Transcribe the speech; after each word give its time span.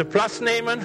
bitte 0.00 0.10
Platz 0.10 0.40
nehmen. 0.40 0.84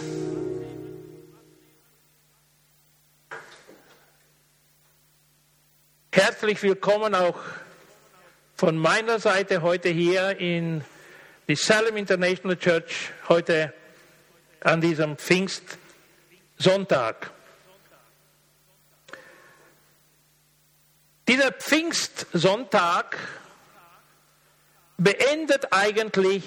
Herzlich 6.12 6.62
willkommen 6.62 7.16
auch 7.16 7.40
von 8.56 8.78
meiner 8.78 9.20
Seite 9.20 9.62
heute 9.62 9.88
hier 9.88 10.38
in 10.38 10.84
die 11.48 11.56
Salem 11.56 11.96
International 11.96 12.58
Church, 12.58 13.14
heute 13.30 13.74
an 14.60 14.82
diesem 14.82 15.18
Pfingstsonntag. 15.18 17.32
Dieser 21.30 21.54
Pfingstsonntag 21.54 23.18
beendet 24.98 25.72
eigentlich 25.72 26.44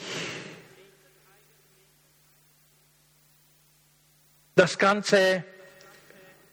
das 4.58 4.76
ganze 4.76 5.44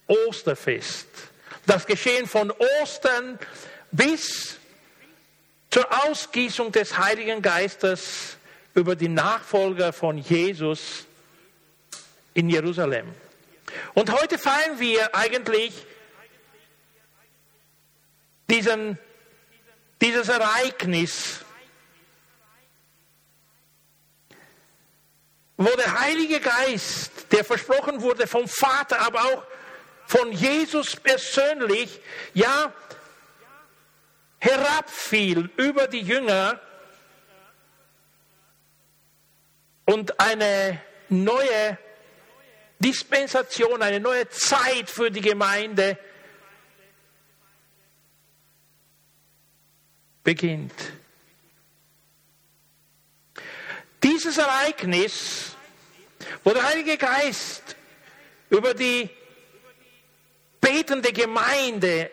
Osterfest. 0.05 1.07
Das 1.65 1.87
Geschehen 1.87 2.27
von 2.27 2.51
Ostern 2.81 3.39
bis 3.91 4.57
zur 5.71 5.87
Ausgießung 6.05 6.71
des 6.71 6.99
Heiligen 6.99 7.41
Geistes 7.41 8.37
über 8.75 8.95
die 8.95 9.07
Nachfolger 9.07 9.91
von 9.91 10.19
Jesus 10.19 11.05
in 12.35 12.47
Jerusalem. 12.47 13.07
Und 13.95 14.11
heute 14.11 14.37
feiern 14.37 14.79
wir 14.79 15.15
eigentlich 15.15 15.73
diesen, 18.47 18.99
dieses 19.99 20.29
Ereignis, 20.29 21.39
wo 25.57 25.69
der 25.69 25.99
Heilige 25.99 26.39
Geist, 26.39 27.31
der 27.31 27.45
versprochen 27.45 28.01
wurde 28.01 28.27
vom 28.27 28.47
Vater, 28.47 28.99
aber 29.01 29.21
auch 29.21 29.43
von 30.05 30.31
Jesus 30.31 30.95
persönlich, 30.95 31.99
ja, 32.33 32.73
herabfiel 34.39 35.49
über 35.57 35.87
die 35.87 36.01
Jünger 36.01 36.59
und 39.85 40.19
eine 40.19 40.81
neue 41.09 41.77
Dispensation, 42.79 43.81
eine 43.81 43.99
neue 43.99 44.27
Zeit 44.29 44.89
für 44.89 45.09
die 45.09 45.21
Gemeinde 45.21 45.97
beginnt. 50.23 50.73
Dieses 54.03 54.37
Ereignis, 54.37 55.44
wo 56.45 56.51
der 56.51 56.63
Heilige 56.63 56.95
Geist 56.95 57.75
über 58.49 58.75
die 58.75 59.09
betende 60.61 61.11
Gemeinde 61.11 62.11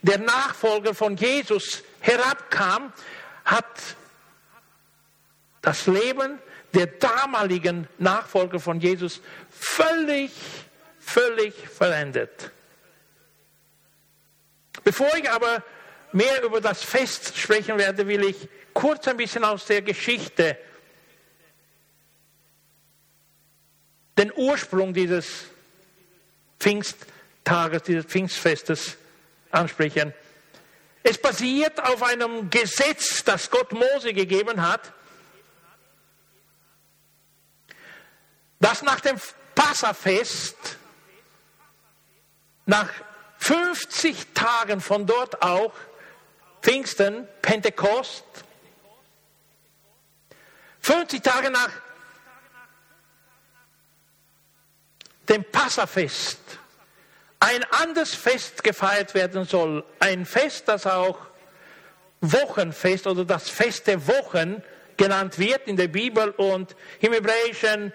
der 0.00 0.18
Nachfolger 0.18 0.94
von 0.94 1.16
Jesus 1.16 1.84
herabkam, 2.00 2.92
hat 3.44 3.66
das 5.60 5.86
Leben 5.86 6.38
der 6.72 6.86
damaligen 6.86 7.86
Nachfolger 7.98 8.58
von 8.58 8.80
Jesus 8.80 9.20
völlig, 9.50 10.32
völlig 10.98 11.54
verändert. 11.54 12.50
Bevor 14.82 15.14
ich 15.14 15.30
aber 15.30 15.62
mehr 16.12 16.42
über 16.42 16.62
das 16.62 16.82
Fest 16.82 17.36
sprechen 17.36 17.76
werde, 17.76 18.06
will 18.06 18.24
ich 18.24 18.48
kurz 18.72 19.06
ein 19.08 19.18
bisschen 19.18 19.44
aus 19.44 19.66
der 19.66 19.82
Geschichte 19.82 20.56
den 24.18 24.32
Ursprung 24.34 24.92
dieses 24.92 25.44
Pfingsttages, 26.58 27.82
dieses 27.84 28.04
Pfingstfestes 28.04 28.96
ansprechen. 29.50 30.12
Es 31.04 31.16
basiert 31.16 31.80
auf 31.80 32.02
einem 32.02 32.50
Gesetz, 32.50 33.22
das 33.24 33.48
Gott 33.50 33.72
Mose 33.72 34.12
gegeben 34.12 34.60
hat, 34.60 34.92
das 38.60 38.82
nach 38.82 39.00
dem 39.00 39.16
Passafest, 39.54 40.56
nach 42.66 42.90
50 43.38 44.34
Tagen 44.34 44.80
von 44.80 45.06
dort 45.06 45.40
auch, 45.42 45.72
Pfingsten, 46.60 47.28
Pentekost, 47.40 48.24
50 50.80 51.22
Tage 51.22 51.50
nach 51.50 51.70
dem 55.28 55.44
Passafest, 55.44 56.38
ein 57.40 57.62
anderes 57.64 58.14
Fest 58.14 58.64
gefeiert 58.64 59.14
werden 59.14 59.44
soll. 59.44 59.84
Ein 60.00 60.26
Fest, 60.26 60.66
das 60.66 60.86
auch 60.86 61.18
Wochenfest 62.20 63.06
oder 63.06 63.24
das 63.24 63.48
Fest 63.48 63.86
der 63.86 64.06
Wochen 64.08 64.62
genannt 64.96 65.38
wird 65.38 65.68
in 65.68 65.76
der 65.76 65.88
Bibel 65.88 66.30
und 66.30 66.74
im 67.00 67.12
Hebräischen 67.12 67.92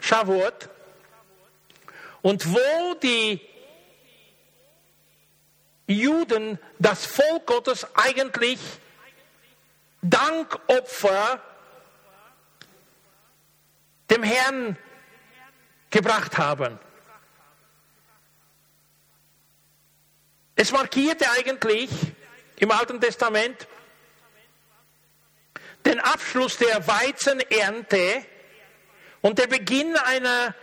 Shavuot. 0.00 0.68
Und 2.22 2.52
wo 2.52 2.94
die 3.00 3.40
Juden, 5.86 6.58
das 6.78 7.06
Volk 7.06 7.46
Gottes 7.46 7.86
eigentlich 7.94 8.58
Dankopfer 10.02 11.40
dem 14.10 14.22
Herrn 14.24 14.76
gebracht 15.92 16.36
haben. 16.38 16.78
Es 20.56 20.72
markierte 20.72 21.30
eigentlich 21.30 21.90
im 22.56 22.70
Alten 22.70 23.00
Testament 23.00 23.66
den 25.84 26.00
Abschluss 26.00 26.58
der 26.58 26.86
Weizenernte 26.86 28.24
und 29.20 29.38
der 29.38 29.46
Beginn 29.46 29.96
einer 29.96 30.54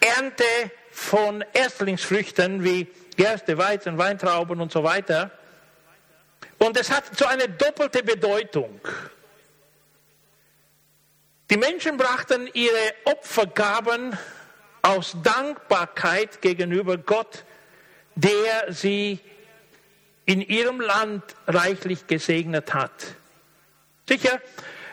Ernte 0.00 0.44
von 0.90 1.44
Erstlingsfrüchten 1.52 2.64
wie 2.64 2.88
Gerste, 3.16 3.56
Weizen, 3.58 3.98
Weintrauben 3.98 4.60
und 4.60 4.72
so 4.72 4.82
weiter. 4.82 5.30
Und 6.58 6.76
es 6.76 6.90
hat 6.90 7.16
so 7.16 7.26
eine 7.26 7.48
doppelte 7.48 8.02
Bedeutung. 8.02 8.80
Die 11.50 11.56
Menschen 11.56 11.96
brachten 11.96 12.48
ihre 12.54 12.94
Opfergaben 13.04 14.18
aus 14.82 15.16
Dankbarkeit 15.22 16.42
gegenüber 16.42 16.98
Gott, 16.98 17.44
der 18.14 18.72
sie 18.72 19.20
in 20.26 20.40
ihrem 20.40 20.80
Land 20.80 21.22
reichlich 21.46 22.06
gesegnet 22.06 22.74
hat. 22.74 22.92
Sicher 24.08 24.40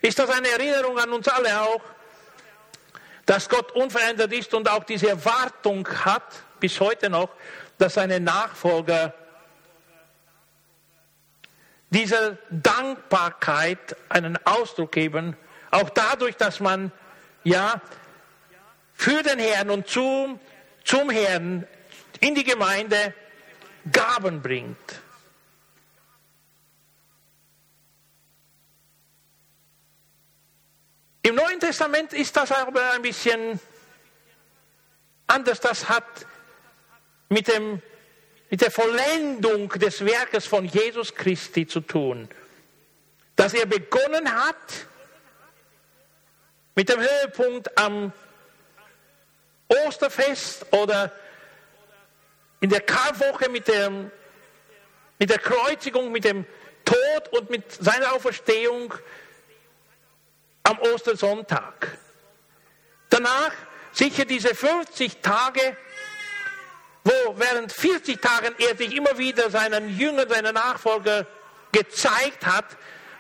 ist 0.02 0.18
das 0.20 0.30
eine 0.30 0.48
Erinnerung 0.50 0.98
an 0.98 1.12
uns 1.12 1.28
alle 1.28 1.62
auch, 1.62 1.82
dass 3.26 3.50
Gott 3.50 3.72
unverändert 3.74 4.32
ist 4.34 4.54
und 4.54 4.70
auch 4.70 4.84
diese 4.84 5.10
Erwartung 5.10 5.88
hat, 6.06 6.44
bis 6.60 6.80
heute 6.80 7.10
noch, 7.10 7.30
dass 7.78 7.96
seine 7.96 8.20
Nachfolger 8.20 9.14
dieser 11.90 12.38
Dankbarkeit 12.50 13.96
einen 14.10 14.38
Ausdruck 14.46 14.92
geben, 14.92 15.36
auch 15.72 15.90
dadurch, 15.90 16.36
dass 16.36 16.60
man 16.60 16.92
ja 17.44 17.82
für 19.00 19.24
den 19.24 19.40
Herrn 19.40 19.70
und 19.70 19.88
zum, 19.88 20.42
zum 20.84 21.10
Herrn 21.10 21.66
in 22.20 22.36
die 22.36 22.44
Gemeinde 22.44 23.14
Gaben 23.90 24.42
bringt. 24.42 24.78
Im 31.22 31.36
Neuen 31.36 31.62
Testament 31.62 32.12
ist 32.12 32.36
das 32.36 32.52
aber 32.52 32.92
ein 32.92 33.02
bisschen 33.02 33.58
anders. 35.28 35.62
Das 35.62 35.88
hat 35.88 36.04
mit, 37.30 37.48
dem, 37.48 37.82
mit 38.50 38.60
der 38.60 38.70
Vollendung 38.70 39.70
des 39.70 40.04
Werkes 40.04 40.46
von 40.46 40.66
Jesus 40.66 41.16
Christi 41.16 41.66
zu 41.66 41.80
tun. 41.80 42.28
Dass 43.38 43.54
er 43.54 43.66
begonnen 43.66 44.30
hat 44.30 44.88
mit 46.76 46.90
dem 46.90 47.00
Höhepunkt 47.00 47.78
am 47.78 48.12
Osterfest 49.70 50.66
oder 50.72 51.12
in 52.60 52.70
der 52.70 52.82
Karwoche 52.82 53.50
mit, 53.50 53.68
dem, 53.68 54.12
mit 55.18 55.30
der 55.30 55.40
Kreuzigung, 55.40 56.12
mit 56.12 56.24
dem 56.24 56.46
Tod 56.84 57.28
und 57.32 57.50
mit 57.50 57.72
seiner 57.72 58.14
Auferstehung 58.14 58.94
am 60.64 60.80
Ostersonntag. 60.80 61.98
Danach 63.10 63.52
sicher 63.92 64.26
diese 64.26 64.54
50 64.54 65.22
Tage, 65.22 65.78
wo 67.04 67.38
während 67.38 67.72
40 67.72 68.20
Tagen 68.22 68.56
er 68.58 68.76
sich 68.76 68.96
immer 68.96 69.18
wieder 69.18 69.50
seinen 69.50 69.98
Jüngern, 69.98 70.30
seinen 70.30 70.54
Nachfolger 70.54 71.26
gezeigt 71.72 72.46
hat, 72.46 72.66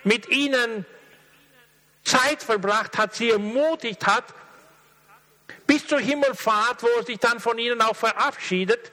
mit 0.04 0.30
ihnen 0.30 0.86
Zeit 2.04 2.42
verbracht 2.42 2.98
hat, 2.98 3.14
sie 3.14 3.30
ermutigt 3.30 4.06
hat 4.08 4.26
bis 5.70 5.86
zur 5.86 6.00
Himmelfahrt, 6.00 6.82
wo 6.82 6.88
er 6.98 7.04
sich 7.04 7.20
dann 7.20 7.40
von 7.40 7.60
ihnen 7.60 7.80
auch 7.84 7.96
verabschiedet 7.96 8.92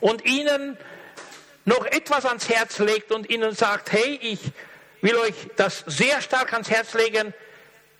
und 0.00 0.24
ihnen 0.24 0.76
noch 1.64 1.86
etwas 1.86 2.26
ans 2.26 2.48
Herz 2.48 2.80
legt 2.80 3.12
und 3.12 3.30
ihnen 3.30 3.54
sagt, 3.54 3.92
hey, 3.92 4.18
ich 4.20 4.40
will 5.00 5.14
euch 5.14 5.34
das 5.54 5.84
sehr 5.86 6.20
stark 6.22 6.52
ans 6.54 6.68
Herz 6.68 6.92
legen, 6.94 7.32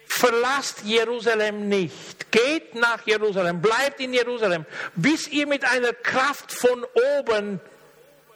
verlasst 0.05 0.83
Jerusalem 0.83 1.69
nicht, 1.69 2.33
geht 2.33 2.75
nach 2.75 3.07
Jerusalem, 3.07 3.63
bleibt 3.63 4.01
in 4.01 4.15
Jerusalem, 4.15 4.67
bis 4.97 5.29
ihr 5.29 5.47
mit 5.47 5.65
einer 5.65 5.93
Kraft 5.93 6.51
von 6.51 6.85
oben 7.21 7.61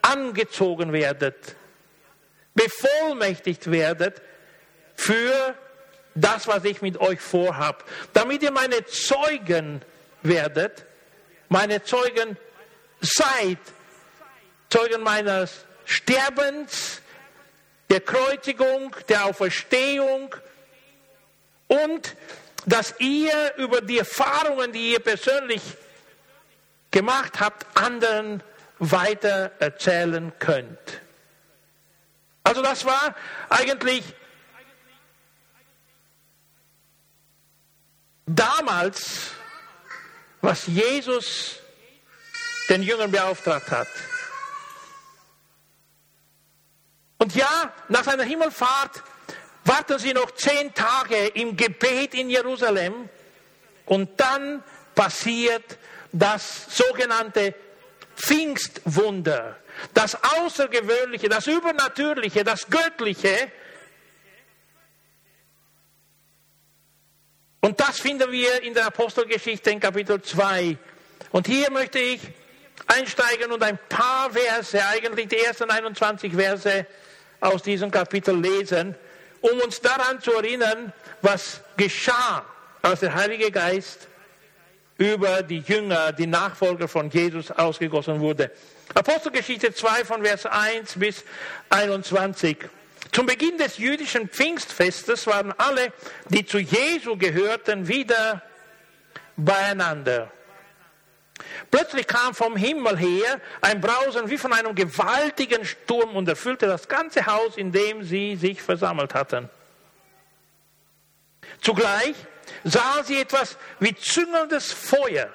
angezogen 0.01 0.93
werdet, 0.93 1.57
bevollmächtigt 2.55 3.69
werdet 3.69 4.23
für 4.95 5.57
das, 6.15 6.47
was 6.47 6.65
ich 6.65 6.83
mit 6.83 6.99
euch 6.99 7.21
vorhab, 7.21 7.85
damit 8.13 8.43
ihr 8.43 8.53
meine 8.53 8.85
Zeugen 8.87 9.83
werdet, 10.23 10.85
meine 11.49 11.83
Zeugen 11.83 12.37
seid, 13.01 13.59
Zeugen 14.71 15.03
meines 15.03 15.67
Sterbens, 15.85 17.03
der 17.91 18.01
Kreuzigung, 18.01 18.97
der 19.09 19.27
Auferstehung 19.27 20.35
und 21.69 22.17
dass 22.65 22.95
ihr 22.99 23.55
über 23.57 23.81
die 23.81 23.99
Erfahrungen, 23.99 24.73
die 24.73 24.93
ihr 24.93 25.01
persönlich 25.01 25.63
gemacht 26.91 27.41
habt, 27.41 27.67
anderen 27.77 28.43
weiter 28.79 29.53
erzählen 29.59 30.33
könnt. 30.39 31.01
Also 32.45 32.63
das 32.63 32.85
war 32.85 33.15
eigentlich 33.49 34.05
damals, 38.35 39.31
was 40.41 40.67
Jesus 40.67 41.57
den 42.69 42.83
Jüngern 42.83 43.11
beauftragt 43.11 43.71
hat. 43.71 43.89
Und 47.19 47.35
ja, 47.35 47.73
nach 47.89 48.05
seiner 48.05 48.25
Himmelfahrt 48.25 49.03
warten 49.65 49.99
sie 49.99 50.13
noch 50.13 50.33
zehn 50.33 50.75
Tage 50.75 51.29
im 51.29 51.57
Gebet 51.57 52.15
in 52.15 52.29
Jerusalem 52.29 53.09
und 53.87 54.19
dann 54.19 54.63
passiert 54.95 55.79
das 56.13 56.67
sogenannte 56.77 57.55
Pfingstwunder, 58.17 59.57
das 59.95 60.19
Außergewöhnliche, 60.23 61.29
das 61.29 61.47
Übernatürliche, 61.47 62.45
das 62.45 62.69
Göttliche. 62.69 63.51
Und 67.65 67.79
das 67.79 68.01
finden 68.01 68.33
wir 68.33 68.61
in 68.65 68.75
der 68.75 68.87
Apostelgeschichte 68.87 69.71
in 69.71 69.79
Kapitel 69.79 70.21
2. 70.21 70.77
Und 71.31 71.47
hier 71.47 71.71
möchte 71.71 72.01
ich 72.01 72.21
einsteigen 72.89 73.53
und 73.53 73.63
ein 73.63 73.79
paar 73.89 74.33
Verse, 74.33 74.85
eigentlich 74.85 75.29
die 75.29 75.39
ersten 75.39 75.71
21 75.71 76.33
Verse 76.35 76.87
aus 77.41 77.63
diesem 77.63 77.93
Kapitel 77.93 78.37
lesen, 78.37 78.97
um 79.41 79.61
uns 79.61 79.81
daran 79.81 80.21
zu 80.21 80.33
erinnern, 80.33 80.93
was 81.21 81.61
geschah, 81.77 82.45
als 82.83 82.99
der 82.99 83.15
Heilige 83.15 83.53
Geist 83.53 84.09
über 84.99 85.45
die 85.45 85.61
Jünger, 85.61 86.11
die 86.11 86.27
Nachfolger 86.27 86.89
von 86.89 87.11
Jesus 87.11 87.53
ausgegossen 87.53 88.19
wurde. 88.19 88.51
Apostelgeschichte 88.93 89.73
2 89.73 90.05
von 90.05 90.25
Vers 90.25 90.47
1 90.47 90.99
bis 90.99 91.23
21. 91.71 92.57
Zum 93.13 93.27
Beginn 93.27 93.59
des 93.59 93.77
jüdischen 93.77 94.29
Pfingstfestes 94.29 95.27
waren 95.27 95.53
alle, 95.59 95.93
die 96.31 96.47
zu 96.47 96.59
Jesu 96.59 97.17
gehörten, 97.19 97.87
wieder 97.87 98.41
beieinander. 99.37 100.33
Plötzlich 101.71 102.07
kam 102.07 102.35
vom 102.35 102.57
Himmel 102.57 102.97
her 102.97 103.41
ein 103.61 103.81
Brausen 103.83 104.31
wie 104.31 104.39
von 104.39 104.53
einem 104.55 104.75
gewaltigen 104.75 105.65
Sturm 105.67 106.17
und 106.17 106.29
erfüllte 106.29 106.67
das 106.67 106.89
ganze 106.89 107.27
Haus, 107.27 107.59
in 107.59 107.71
dem 107.71 108.03
sie 108.03 108.37
sich 108.37 108.63
versammelt 108.63 109.15
hatten. 109.15 109.51
Zugleich 111.61 112.15
sahen 112.65 113.05
sie 113.05 113.21
etwas 113.21 113.59
wie 113.79 113.95
züngelndes 113.95 114.73
Feuer, 114.73 115.29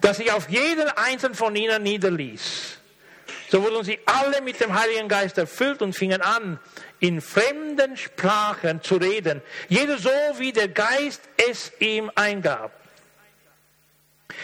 das 0.00 0.16
sich 0.16 0.32
auf 0.32 0.48
jeden 0.48 0.88
einzelnen 0.88 1.34
von 1.34 1.54
ihnen 1.54 1.82
niederließ. 1.82 2.78
So 3.50 3.62
wurden 3.62 3.84
sie 3.84 3.98
alle 4.06 4.40
mit 4.40 4.60
dem 4.60 4.78
Heiligen 4.78 5.08
Geist 5.08 5.38
erfüllt 5.38 5.82
und 5.82 5.92
fingen 5.92 6.22
an, 6.22 6.58
in 7.00 7.20
fremden 7.20 7.96
Sprachen 7.96 8.82
zu 8.82 8.96
reden, 8.96 9.42
jeder 9.68 9.98
so, 9.98 10.10
wie 10.38 10.52
der 10.52 10.68
Geist 10.68 11.22
es 11.36 11.72
ihm 11.78 12.10
eingab. 12.14 12.72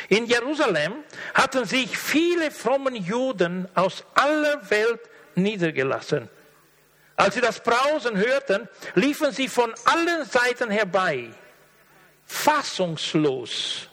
In 0.08 0.26
Jerusalem 0.26 0.94
hatten 1.35 1.64
sich 1.64 1.97
viele 1.97 2.50
fromme 2.50 2.97
Juden 2.97 3.69
aus 3.75 4.05
aller 4.14 4.70
Welt 4.70 5.00
niedergelassen. 5.35 6.29
Als 7.17 7.35
sie 7.35 7.41
das 7.41 7.62
Brausen 7.62 8.17
hörten, 8.17 8.69
liefen 8.94 9.32
sie 9.32 9.49
von 9.49 9.75
allen 9.85 10.25
Seiten 10.25 10.70
herbei. 10.70 11.31
Fassungslos 12.26 13.88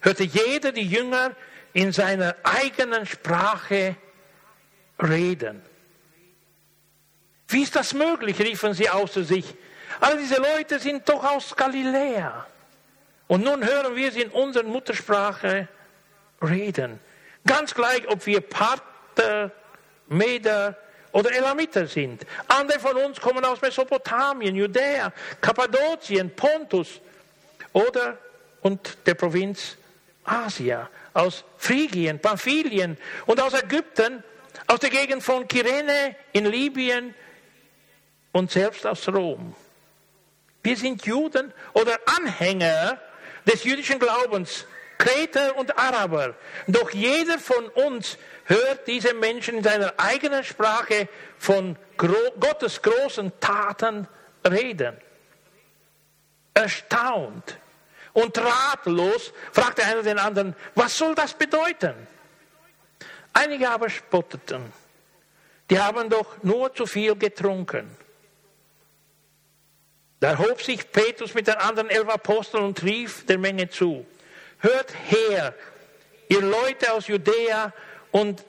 hörte 0.00 0.24
jeder 0.24 0.72
die 0.72 0.86
Jünger 0.86 1.34
in 1.78 1.92
seiner 1.92 2.34
eigenen 2.42 3.06
Sprache 3.06 3.94
reden. 5.00 5.62
Wie 7.46 7.62
ist 7.62 7.76
das 7.76 7.94
möglich, 7.94 8.40
riefen 8.40 8.74
sie 8.74 8.90
außer 8.90 9.22
sich. 9.22 9.54
All 10.00 10.18
diese 10.18 10.40
Leute 10.40 10.80
sind 10.80 11.08
doch 11.08 11.22
aus 11.22 11.54
Galiläa. 11.54 12.46
Und 13.28 13.44
nun 13.44 13.64
hören 13.64 13.94
wir 13.94 14.10
sie 14.10 14.22
in 14.22 14.30
unserer 14.30 14.64
Muttersprache 14.64 15.68
reden. 16.42 16.98
Ganz 17.46 17.72
gleich, 17.72 18.08
ob 18.08 18.26
wir 18.26 18.40
Parther, 18.40 19.52
Meder, 20.08 20.76
oder 21.12 21.32
Elamiter 21.32 21.86
sind. 21.86 22.26
Andere 22.48 22.80
von 22.80 22.96
uns 22.96 23.20
kommen 23.20 23.44
aus 23.44 23.62
Mesopotamien, 23.62 24.56
Judäa, 24.56 25.12
Kappadokien, 25.40 26.34
Pontus 26.34 27.00
oder 27.72 28.18
und 28.62 28.98
der 29.06 29.14
Provinz 29.14 29.76
Asia, 30.28 30.88
aus 31.18 31.44
Phrygien, 31.56 32.20
Pamphylien 32.20 32.96
und 33.26 33.40
aus 33.40 33.52
Ägypten, 33.52 34.22
aus 34.68 34.78
der 34.78 34.90
Gegend 34.90 35.22
von 35.22 35.48
Kyrene 35.48 36.14
in 36.32 36.46
Libyen 36.46 37.12
und 38.30 38.50
selbst 38.52 38.86
aus 38.86 39.08
Rom. 39.08 39.54
Wir 40.62 40.76
sind 40.76 41.04
Juden 41.04 41.52
oder 41.72 41.98
Anhänger 42.06 43.00
des 43.44 43.64
jüdischen 43.64 43.98
Glaubens, 43.98 44.64
Kreter 44.96 45.56
und 45.56 45.76
Araber. 45.76 46.34
Doch 46.68 46.90
jeder 46.90 47.38
von 47.38 47.66
uns 47.66 48.16
hört 48.44 48.86
diese 48.86 49.14
Menschen 49.14 49.58
in 49.58 49.64
seiner 49.64 49.94
eigenen 49.96 50.44
Sprache 50.44 51.08
von 51.36 51.76
Gottes 51.96 52.80
großen 52.80 53.32
Taten 53.40 54.06
reden. 54.48 54.96
Erstaunt 56.54 57.58
und 58.12 58.38
ratlos 58.38 59.32
fragte 59.52 59.84
einer 59.84 60.02
den 60.02 60.18
anderen, 60.18 60.54
was 60.74 60.96
soll 60.96 61.14
das 61.14 61.34
bedeuten? 61.34 61.94
Einige 63.32 63.68
aber 63.68 63.88
spotteten. 63.90 64.72
Die 65.70 65.78
haben 65.78 66.08
doch 66.08 66.42
nur 66.42 66.74
zu 66.74 66.86
viel 66.86 67.14
getrunken. 67.16 67.88
Da 70.20 70.36
hob 70.38 70.62
sich 70.62 70.90
Petrus 70.90 71.34
mit 71.34 71.46
den 71.46 71.54
anderen 71.54 71.90
elf 71.90 72.08
Aposteln 72.08 72.64
und 72.64 72.82
rief 72.82 73.24
der 73.26 73.38
Menge 73.38 73.68
zu. 73.68 74.04
Hört 74.58 74.92
her, 75.08 75.54
ihr 76.28 76.40
Leute 76.40 76.92
aus 76.92 77.06
Judäa 77.06 77.72
und 78.10 78.44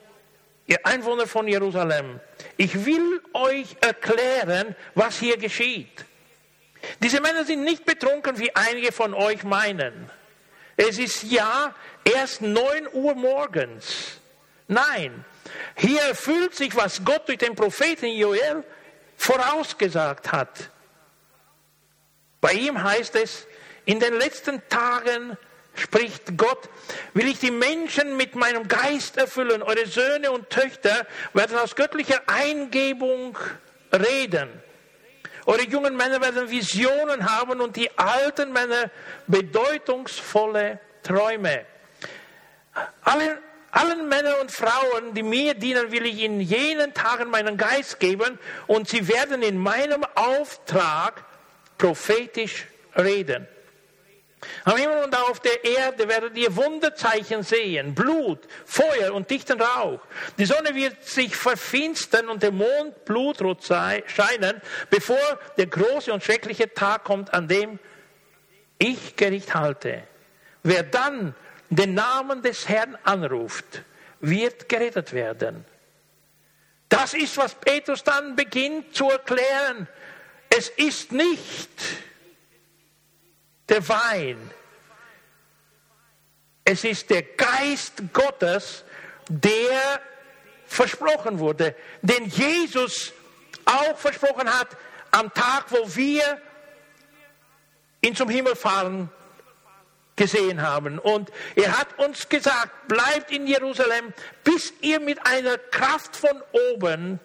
ihr 0.66 0.84
Einwohner 0.84 1.26
von 1.26 1.46
Jerusalem, 1.46 2.18
ich 2.56 2.84
will 2.84 3.20
euch 3.32 3.76
erklären, 3.80 4.74
was 4.94 5.18
hier 5.18 5.36
geschieht. 5.36 6.04
Diese 7.02 7.20
Männer 7.20 7.44
sind 7.44 7.62
nicht 7.64 7.84
betrunken, 7.84 8.38
wie 8.38 8.54
einige 8.54 8.92
von 8.92 9.14
euch 9.14 9.44
meinen. 9.44 10.10
Es 10.76 10.98
ist 10.98 11.24
ja 11.24 11.74
erst 12.04 12.42
neun 12.42 12.88
Uhr 12.92 13.14
morgens. 13.14 14.18
Nein, 14.66 15.24
hier 15.76 16.00
erfüllt 16.02 16.54
sich, 16.54 16.74
was 16.76 17.04
Gott 17.04 17.28
durch 17.28 17.38
den 17.38 17.54
Propheten 17.54 18.06
Joel 18.06 18.64
vorausgesagt 19.16 20.32
hat. 20.32 20.70
Bei 22.40 22.52
ihm 22.52 22.82
heißt 22.82 23.16
es, 23.16 23.46
in 23.84 24.00
den 24.00 24.14
letzten 24.14 24.62
Tagen 24.68 25.36
spricht 25.74 26.36
Gott, 26.36 26.68
will 27.14 27.28
ich 27.28 27.38
die 27.38 27.50
Menschen 27.50 28.16
mit 28.16 28.34
meinem 28.34 28.68
Geist 28.68 29.16
erfüllen. 29.16 29.62
Eure 29.62 29.86
Söhne 29.86 30.30
und 30.30 30.50
Töchter 30.50 31.06
werden 31.34 31.58
aus 31.58 31.76
göttlicher 31.76 32.22
Eingebung 32.26 33.36
reden. 33.92 34.48
Eure 35.46 35.64
jungen 35.64 35.96
Männer 35.96 36.20
werden 36.20 36.50
Visionen 36.50 37.30
haben 37.30 37.60
und 37.60 37.76
die 37.76 37.90
alten 37.98 38.52
Männer 38.52 38.90
bedeutungsvolle 39.26 40.78
Träume. 41.02 41.64
Allen, 43.02 43.38
allen 43.70 44.08
Männern 44.08 44.40
und 44.40 44.50
Frauen, 44.50 45.14
die 45.14 45.22
mir 45.22 45.54
dienen, 45.54 45.90
will 45.90 46.06
ich 46.06 46.22
in 46.22 46.40
jenen 46.40 46.94
Tagen 46.94 47.30
meinen 47.30 47.56
Geist 47.56 48.00
geben 48.00 48.38
und 48.66 48.88
sie 48.88 49.08
werden 49.08 49.42
in 49.42 49.58
meinem 49.58 50.04
Auftrag 50.14 51.24
prophetisch 51.78 52.66
reden. 52.96 53.46
Am 54.64 54.76
Himmel 54.76 55.04
und 55.04 55.14
auf 55.16 55.40
der 55.40 55.64
Erde 55.64 56.08
werdet 56.08 56.36
ihr 56.36 56.54
Wunderzeichen 56.56 57.42
sehen, 57.42 57.94
Blut, 57.94 58.40
Feuer 58.64 59.12
und 59.12 59.30
dichten 59.30 59.60
Rauch. 59.60 60.00
Die 60.38 60.46
Sonne 60.46 60.74
wird 60.74 61.04
sich 61.04 61.36
verfinstern 61.36 62.28
und 62.28 62.42
der 62.42 62.52
Mond 62.52 63.04
blutrot 63.04 63.62
scheinen, 63.64 64.62
bevor 64.88 65.38
der 65.58 65.66
große 65.66 66.12
und 66.12 66.24
schreckliche 66.24 66.72
Tag 66.72 67.04
kommt, 67.04 67.34
an 67.34 67.48
dem 67.48 67.78
ich 68.78 69.16
Gericht 69.16 69.54
halte. 69.54 70.04
Wer 70.62 70.84
dann 70.84 71.34
den 71.68 71.94
Namen 71.94 72.42
des 72.42 72.68
Herrn 72.68 72.96
anruft, 73.04 73.82
wird 74.20 74.68
gerettet 74.68 75.12
werden. 75.12 75.64
Das 76.88 77.14
ist, 77.14 77.36
was 77.36 77.54
Petrus 77.54 78.02
dann 78.02 78.36
beginnt 78.36 78.94
zu 78.94 79.08
erklären. 79.08 79.86
Es 80.48 80.68
ist 80.70 81.12
nicht 81.12 81.70
der 83.70 83.88
Wein. 83.88 84.50
Es 86.64 86.84
ist 86.84 87.08
der 87.10 87.22
Geist 87.22 88.02
Gottes, 88.12 88.84
der 89.28 90.00
versprochen 90.66 91.38
wurde, 91.38 91.74
den 92.02 92.26
Jesus 92.26 93.12
auch 93.64 93.96
versprochen 93.96 94.48
hat 94.48 94.68
am 95.10 95.32
Tag, 95.32 95.66
wo 95.70 95.96
wir 95.96 96.40
ihn 98.02 98.14
zum 98.14 98.28
Himmel 98.28 98.54
fahren 98.56 99.10
gesehen 100.16 100.62
haben. 100.62 100.98
Und 100.98 101.30
er 101.56 101.78
hat 101.78 101.98
uns 101.98 102.28
gesagt, 102.28 102.88
bleibt 102.88 103.30
in 103.30 103.46
Jerusalem, 103.46 104.12
bis 104.44 104.72
ihr 104.80 105.00
mit 105.00 105.24
einer 105.26 105.56
Kraft 105.58 106.14
von 106.14 106.42
oben 106.74 107.18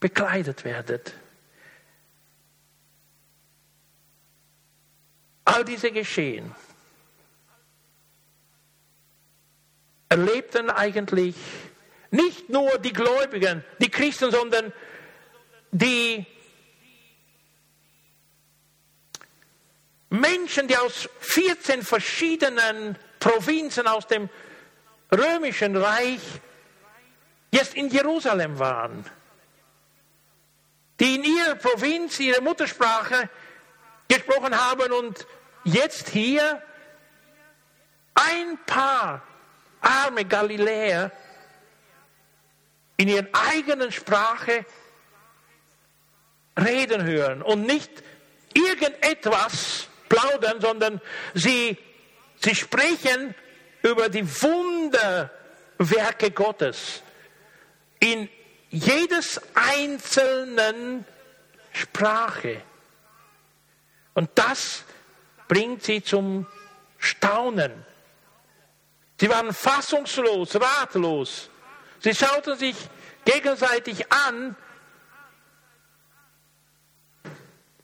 bekleidet 0.00 0.64
werdet. 0.64 1.14
All 5.48 5.64
diese 5.64 5.90
Geschehen 5.90 6.54
erlebten 10.10 10.68
eigentlich 10.68 11.34
nicht 12.10 12.50
nur 12.50 12.78
die 12.78 12.92
Gläubigen, 12.92 13.64
die 13.78 13.88
Christen, 13.88 14.30
sondern 14.30 14.74
die 15.70 16.26
Menschen, 20.10 20.68
die 20.68 20.76
aus 20.76 21.08
14 21.20 21.82
verschiedenen 21.82 22.98
Provinzen 23.18 23.86
aus 23.86 24.06
dem 24.06 24.28
römischen 25.10 25.76
Reich 25.76 26.20
jetzt 27.52 27.74
in 27.74 27.88
Jerusalem 27.88 28.58
waren, 28.58 29.02
die 31.00 31.14
in 31.14 31.24
ihrer 31.24 31.54
Provinz 31.54 32.20
ihre 32.20 32.42
Muttersprache 32.42 33.30
gesprochen 34.08 34.58
haben 34.58 34.92
und 34.92 35.26
jetzt 35.64 36.08
hier 36.08 36.62
ein 38.14 38.58
paar 38.66 39.22
arme 39.80 40.24
Galiläer 40.24 41.12
in 42.96 43.08
ihrer 43.08 43.28
eigenen 43.32 43.92
Sprache 43.92 44.64
reden 46.58 47.04
hören 47.04 47.42
und 47.42 47.66
nicht 47.66 47.90
irgendetwas 48.54 49.88
plaudern, 50.08 50.60
sondern 50.60 51.00
sie, 51.34 51.78
sie 52.40 52.54
sprechen 52.54 53.34
über 53.82 54.08
die 54.08 54.26
Wunderwerke 54.42 56.30
Gottes 56.32 57.02
in 58.00 58.28
jedes 58.70 59.40
einzelnen 59.54 61.04
Sprache. 61.72 62.62
Und 64.14 64.30
das 64.34 64.84
bringt 65.48 65.82
sie 65.82 66.02
zum 66.02 66.46
Staunen. 66.98 67.72
Sie 69.20 69.28
waren 69.28 69.52
fassungslos, 69.52 70.54
ratlos. 70.56 71.50
Sie 72.00 72.14
schauten 72.14 72.56
sich 72.56 72.76
gegenseitig 73.24 74.12
an 74.12 74.54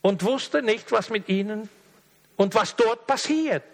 und 0.00 0.22
wussten 0.22 0.64
nicht, 0.66 0.92
was 0.92 1.10
mit 1.10 1.28
ihnen 1.28 1.68
und 2.36 2.54
was 2.54 2.76
dort 2.76 3.06
passiert, 3.06 3.64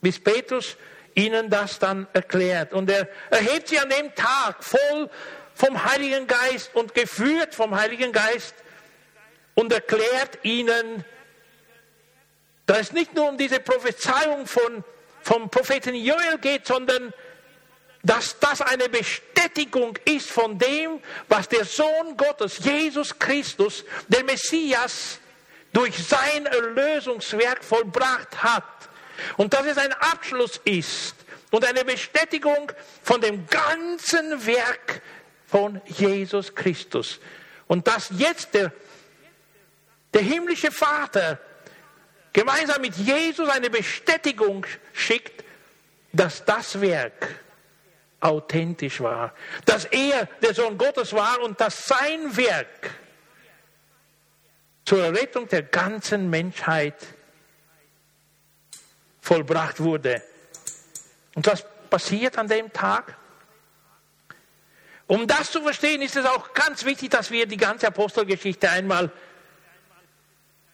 bis 0.00 0.22
Petrus 0.22 0.76
ihnen 1.14 1.50
das 1.50 1.78
dann 1.78 2.06
erklärt. 2.12 2.72
Und 2.72 2.90
er 2.90 3.08
erhebt 3.30 3.68
sie 3.68 3.78
an 3.78 3.90
dem 3.90 4.14
Tag 4.14 4.62
voll 4.62 5.10
vom 5.54 5.84
Heiligen 5.84 6.26
Geist 6.26 6.74
und 6.74 6.94
geführt 6.94 7.54
vom 7.54 7.74
Heiligen 7.74 8.12
Geist 8.12 8.54
und 9.54 9.72
erklärt 9.72 10.38
ihnen, 10.42 11.04
dass 12.70 12.78
es 12.78 12.92
nicht 12.92 13.14
nur 13.14 13.28
um 13.28 13.36
diese 13.36 13.58
Prophezeiung 13.58 14.46
von, 14.46 14.84
vom 15.22 15.50
Propheten 15.50 15.92
Joel 15.92 16.38
geht, 16.40 16.68
sondern 16.68 17.12
dass 18.04 18.38
das 18.38 18.60
eine 18.60 18.88
Bestätigung 18.88 19.98
ist 20.04 20.30
von 20.30 20.56
dem, 20.56 21.00
was 21.26 21.48
der 21.48 21.64
Sohn 21.64 22.16
Gottes, 22.16 22.58
Jesus 22.58 23.18
Christus, 23.18 23.84
der 24.06 24.22
Messias, 24.22 25.18
durch 25.72 25.98
sein 25.98 26.46
Erlösungswerk 26.46 27.64
vollbracht 27.64 28.40
hat. 28.40 28.62
Und 29.36 29.52
dass 29.52 29.66
es 29.66 29.76
ein 29.76 29.92
Abschluss 29.94 30.60
ist 30.62 31.16
und 31.50 31.64
eine 31.64 31.84
Bestätigung 31.84 32.70
von 33.02 33.20
dem 33.20 33.48
ganzen 33.48 34.46
Werk 34.46 35.02
von 35.48 35.80
Jesus 35.86 36.54
Christus. 36.54 37.18
Und 37.66 37.88
dass 37.88 38.10
jetzt 38.16 38.54
der, 38.54 38.72
der 40.14 40.22
himmlische 40.22 40.70
Vater 40.70 41.40
gemeinsam 42.32 42.80
mit 42.80 42.96
Jesus 42.96 43.48
eine 43.48 43.70
Bestätigung 43.70 44.66
schickt, 44.92 45.44
dass 46.12 46.44
das 46.44 46.80
Werk 46.80 47.28
authentisch 48.20 49.00
war, 49.00 49.34
dass 49.64 49.86
er 49.86 50.26
der 50.42 50.54
Sohn 50.54 50.76
Gottes 50.76 51.12
war 51.12 51.40
und 51.40 51.60
dass 51.60 51.86
sein 51.86 52.36
Werk 52.36 52.90
zur 54.84 55.04
Rettung 55.12 55.48
der 55.48 55.62
ganzen 55.62 56.28
Menschheit 56.28 56.96
vollbracht 59.20 59.80
wurde. 59.80 60.22
Und 61.34 61.46
was 61.46 61.64
passiert 61.88 62.36
an 62.38 62.48
dem 62.48 62.72
Tag? 62.72 63.16
Um 65.06 65.26
das 65.26 65.50
zu 65.50 65.62
verstehen, 65.62 66.02
ist 66.02 66.16
es 66.16 66.24
auch 66.24 66.52
ganz 66.54 66.84
wichtig, 66.84 67.10
dass 67.10 67.30
wir 67.30 67.46
die 67.46 67.56
ganze 67.56 67.88
Apostelgeschichte 67.88 68.68
einmal 68.70 69.10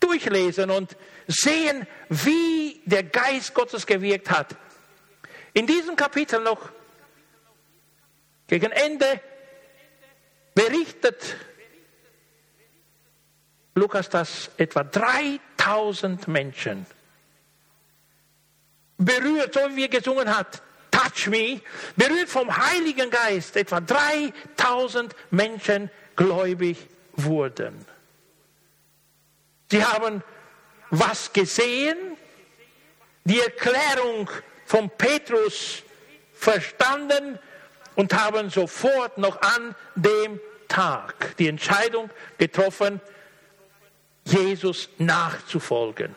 durchlesen 0.07 0.71
und 0.71 0.97
sehen, 1.27 1.87
wie 2.09 2.81
der 2.85 3.03
Geist 3.03 3.55
Gottes 3.55 3.87
gewirkt 3.87 4.31
hat. 4.31 4.55
In 5.53 5.67
diesem 5.67 5.97
Kapitel 5.97 6.41
noch 6.41 6.71
gegen 8.47 8.71
Ende 8.71 9.21
berichtet 10.55 11.37
Lukas, 13.75 14.09
dass 14.09 14.51
etwa 14.57 14.85
3000 14.85 16.29
Menschen 16.29 16.87
berührt, 18.97 19.53
so 19.55 19.61
wie 19.71 19.77
wir 19.77 19.89
gesungen 19.89 20.35
hat, 20.35 20.63
Touch 20.91 21.27
Me, 21.27 21.61
berührt 21.97 22.31
vom 22.31 22.57
Heiligen 22.57 23.11
Geist, 23.11 23.57
etwa 23.57 23.81
3000 23.81 25.15
Menschen 25.31 25.91
gläubig 26.15 26.89
wurden. 27.13 27.85
Sie 29.71 29.85
haben 29.85 30.23
was 30.91 31.33
gesehen, 31.33 32.17
die 33.25 33.41
Erklärung 33.41 34.31
von 34.65 34.89
Petrus 34.91 35.83
verstanden 36.33 37.39
und 37.97 38.15
haben 38.15 38.51
sofort 38.51 39.19
noch 39.19 39.41
an 39.41 39.75
dem 39.97 40.41
Tag 40.69 41.37
die 41.39 41.49
Entscheidung 41.49 42.11
getroffen, 42.39 43.01
Jesus 44.25 44.89
nachzufolgen. 44.99 46.15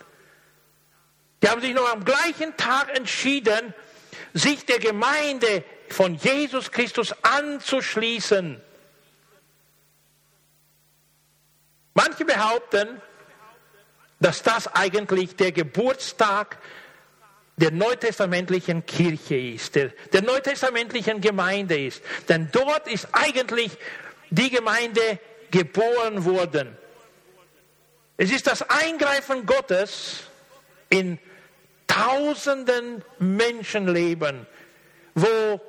Die 1.42 1.50
haben 1.50 1.62
sich 1.62 1.74
noch 1.74 1.92
am 1.92 2.04
gleichen 2.04 2.56
Tag 2.58 2.96
entschieden, 2.96 3.74
sich 4.34 4.66
der 4.66 4.80
Gemeinde 4.80 5.64
von 5.90 6.16
Jesus 6.16 6.72
Christus 6.72 7.14
anzuschließen. 7.24 8.62
Manche 11.94 12.26
behaupten, 12.26 13.02
dass 14.20 14.44
das 14.44 14.68
eigentlich 14.74 15.36
der 15.36 15.52
Geburtstag 15.52 16.58
der 17.58 17.72
neutestamentlichen 17.72 18.86
Kirche 18.86 19.36
ist, 19.36 19.76
der, 19.76 19.90
der 20.14 20.22
neutestamentlichen 20.22 21.20
Gemeinde 21.20 21.78
ist. 21.78 22.02
Denn 22.30 22.50
dort 22.52 22.88
ist 22.88 23.10
eigentlich 23.12 23.78
die 24.30 24.50
Gemeinde 24.50 25.20
geboren 25.52 26.24
worden. 26.26 26.78
Es 28.18 28.32
ist 28.32 28.48
das 28.48 28.62
Eingreifen 28.70 29.46
Gottes 29.46 30.24
in 30.90 31.20
tausenden 31.88 33.04
Menschenleben, 33.20 34.46
wo 35.16 35.62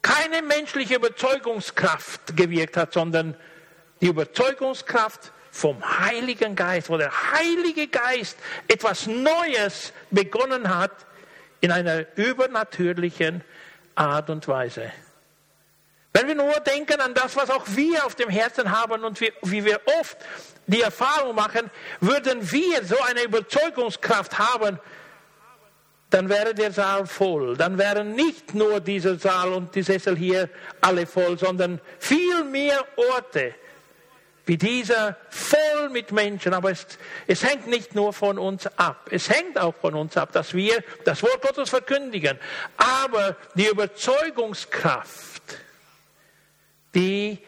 keine 0.00 0.42
menschliche 0.42 0.96
Überzeugungskraft 0.96 2.36
gewirkt 2.36 2.76
hat, 2.76 2.92
sondern 2.92 3.36
die 4.00 4.06
Überzeugungskraft 4.06 5.32
vom 5.52 5.82
Heiligen 6.00 6.56
Geist, 6.56 6.88
wo 6.88 6.96
der 6.96 7.12
Heilige 7.32 7.86
Geist 7.86 8.38
etwas 8.66 9.06
Neues 9.06 9.92
begonnen 10.10 10.74
hat 10.74 10.90
in 11.60 11.70
einer 11.70 12.06
übernatürlichen 12.16 13.44
Art 13.94 14.30
und 14.30 14.48
Weise. 14.48 14.90
Wenn 16.14 16.26
wir 16.26 16.34
nur 16.34 16.54
denken 16.60 17.00
an 17.00 17.14
das, 17.14 17.36
was 17.36 17.50
auch 17.50 17.64
wir 17.68 18.04
auf 18.06 18.14
dem 18.14 18.30
Herzen 18.30 18.70
haben 18.70 19.04
und 19.04 19.20
wie, 19.20 19.32
wie 19.42 19.64
wir 19.64 19.80
oft 20.00 20.16
die 20.66 20.80
Erfahrung 20.80 21.34
machen, 21.34 21.70
würden 22.00 22.50
wir 22.50 22.84
so 22.84 23.00
eine 23.02 23.22
Überzeugungskraft 23.22 24.38
haben, 24.38 24.80
dann 26.08 26.28
wäre 26.28 26.54
der 26.54 26.72
Saal 26.72 27.06
voll. 27.06 27.56
Dann 27.56 27.78
wären 27.78 28.14
nicht 28.14 28.54
nur 28.54 28.80
dieser 28.80 29.18
Saal 29.18 29.52
und 29.52 29.74
die 29.74 29.82
Sessel 29.82 30.16
hier 30.16 30.48
alle 30.80 31.06
voll, 31.06 31.38
sondern 31.38 31.80
viel 31.98 32.44
mehr 32.44 32.84
Orte 32.96 33.54
wie 34.44 34.56
dieser 34.56 35.16
voll 35.30 35.90
mit 35.90 36.12
Menschen. 36.12 36.54
Aber 36.54 36.70
es, 36.70 36.86
es 37.26 37.44
hängt 37.44 37.66
nicht 37.68 37.94
nur 37.94 38.12
von 38.12 38.38
uns 38.38 38.66
ab. 38.76 39.08
Es 39.10 39.28
hängt 39.28 39.58
auch 39.58 39.74
von 39.74 39.94
uns 39.94 40.16
ab, 40.16 40.32
dass 40.32 40.54
wir 40.54 40.82
das 41.04 41.22
Wort 41.22 41.42
Gottes 41.42 41.70
verkündigen. 41.70 42.38
Aber 42.76 43.36
die 43.54 43.66
Überzeugungskraft, 43.66 45.42
die 46.94 47.38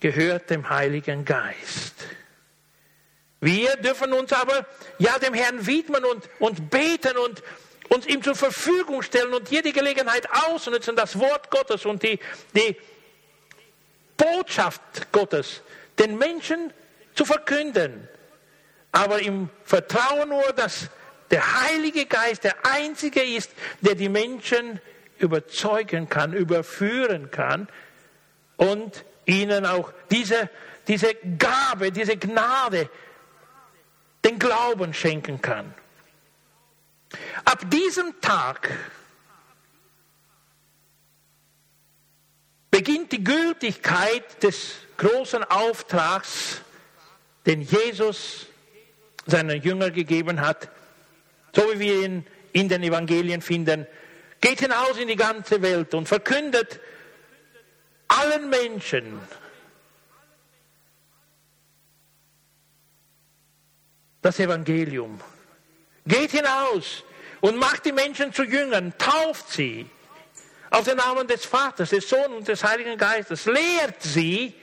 gehört 0.00 0.50
dem 0.50 0.68
Heiligen 0.68 1.24
Geist. 1.24 1.94
Wir 3.40 3.74
dürfen 3.76 4.12
uns 4.12 4.32
aber 4.32 4.66
ja 4.98 5.18
dem 5.18 5.34
Herrn 5.34 5.66
widmen 5.66 6.04
und, 6.04 6.28
und 6.38 6.70
beten 6.70 7.16
und 7.16 7.42
uns 7.88 8.06
ihm 8.06 8.22
zur 8.22 8.34
Verfügung 8.34 9.02
stellen 9.02 9.34
und 9.34 9.50
jede 9.50 9.72
Gelegenheit 9.72 10.28
ausnutzen, 10.46 10.96
das 10.96 11.18
Wort 11.18 11.50
Gottes 11.50 11.84
und 11.84 12.02
die, 12.02 12.18
die 12.54 12.76
Botschaft 14.16 15.10
Gottes 15.10 15.62
den 16.02 16.18
Menschen 16.18 16.72
zu 17.14 17.24
verkünden. 17.24 18.08
Aber 18.90 19.20
im 19.20 19.48
Vertrauen 19.64 20.28
nur, 20.28 20.52
dass 20.54 20.88
der 21.30 21.62
Heilige 21.62 22.06
Geist 22.06 22.44
der 22.44 22.54
Einzige 22.66 23.22
ist, 23.22 23.50
der 23.80 23.94
die 23.94 24.08
Menschen 24.08 24.80
überzeugen 25.18 26.08
kann, 26.08 26.32
überführen 26.32 27.30
kann 27.30 27.68
und 28.56 29.04
ihnen 29.24 29.64
auch 29.64 29.92
diese, 30.10 30.50
diese 30.88 31.14
Gabe, 31.38 31.92
diese 31.92 32.16
Gnade, 32.16 32.90
den 34.24 34.38
Glauben 34.38 34.92
schenken 34.92 35.40
kann. 35.40 35.74
Ab 37.44 37.70
diesem 37.70 38.20
Tag 38.20 38.70
beginnt 42.72 43.12
die 43.12 43.22
Gültigkeit 43.22 44.42
des 44.42 44.72
großen 44.96 45.44
Auftrags, 45.44 46.62
den 47.44 47.60
Jesus 47.60 48.46
seinen 49.26 49.62
Jüngern 49.62 49.92
gegeben 49.92 50.40
hat, 50.40 50.70
so 51.54 51.62
wie 51.74 51.78
wir 51.78 52.04
ihn 52.04 52.26
in 52.52 52.68
den 52.70 52.82
Evangelien 52.82 53.42
finden. 53.42 53.86
Geht 54.40 54.60
hinaus 54.60 54.96
in 54.98 55.06
die 55.06 55.16
ganze 55.16 55.60
Welt 55.60 55.92
und 55.94 56.08
verkündet 56.08 56.80
allen 58.08 58.48
Menschen 58.48 59.20
das 64.22 64.40
Evangelium. 64.40 65.20
Geht 66.06 66.30
hinaus 66.30 67.04
und 67.42 67.58
macht 67.58 67.84
die 67.84 67.92
Menschen 67.92 68.32
zu 68.32 68.44
Jüngern, 68.44 68.94
tauft 68.96 69.50
sie 69.50 69.90
auf 70.72 70.84
den 70.84 70.96
Namen 70.96 71.26
des 71.26 71.44
Vaters, 71.44 71.90
des 71.90 72.08
Sohnes 72.08 72.38
und 72.38 72.48
des 72.48 72.64
Heiligen 72.64 72.96
Geistes, 72.96 73.44
lehrt 73.44 74.02
sie, 74.02 74.54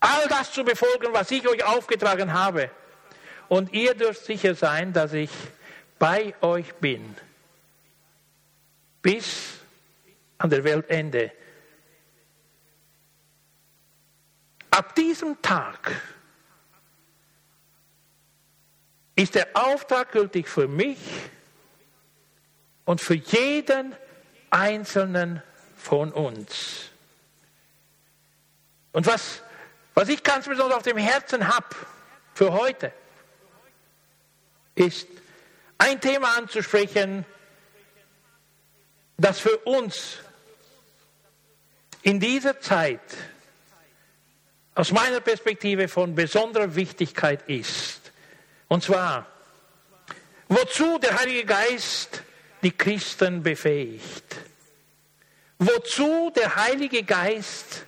all 0.00 0.28
das 0.28 0.52
zu 0.52 0.64
befolgen, 0.64 1.12
was 1.12 1.30
ich 1.30 1.48
euch 1.48 1.64
aufgetragen 1.64 2.34
habe. 2.34 2.70
Und 3.48 3.72
ihr 3.72 3.94
dürft 3.94 4.24
sicher 4.26 4.54
sein, 4.54 4.92
dass 4.92 5.14
ich 5.14 5.30
bei 5.98 6.34
euch 6.42 6.74
bin, 6.74 7.16
bis 9.00 9.54
an 10.36 10.50
der 10.50 10.62
Weltende. 10.62 11.32
Ab 14.70 14.94
diesem 14.94 15.40
Tag 15.40 15.90
ist 19.14 19.34
der 19.34 19.48
Auftrag 19.54 20.12
gültig 20.12 20.48
für 20.48 20.68
mich 20.68 20.98
und 22.86 23.02
für 23.02 23.14
jeden 23.14 23.94
Einzelnen 24.48 25.42
von 25.76 26.12
uns. 26.12 26.86
Und 28.92 29.06
was 29.06 29.42
was 29.96 30.10
ich 30.10 30.22
ganz 30.22 30.46
besonders 30.46 30.76
auf 30.76 30.82
dem 30.82 30.98
Herzen 30.98 31.48
habe 31.48 31.74
für 32.34 32.52
heute, 32.52 32.92
ist 34.74 35.08
ein 35.78 36.02
Thema 36.02 36.36
anzusprechen, 36.36 37.24
das 39.16 39.40
für 39.40 39.56
uns 39.60 40.18
in 42.02 42.20
dieser 42.20 42.60
Zeit 42.60 43.00
aus 44.74 44.92
meiner 44.92 45.20
Perspektive 45.20 45.88
von 45.88 46.14
besonderer 46.14 46.74
Wichtigkeit 46.74 47.48
ist. 47.48 48.12
Und 48.68 48.84
zwar, 48.84 49.24
wozu 50.48 50.98
der 50.98 51.18
Heilige 51.18 51.46
Geist 51.46 52.22
die 52.66 52.76
Christen 52.76 53.44
befähigt. 53.44 54.34
Wozu 55.56 56.32
der 56.34 56.56
Heilige 56.56 57.04
Geist 57.04 57.86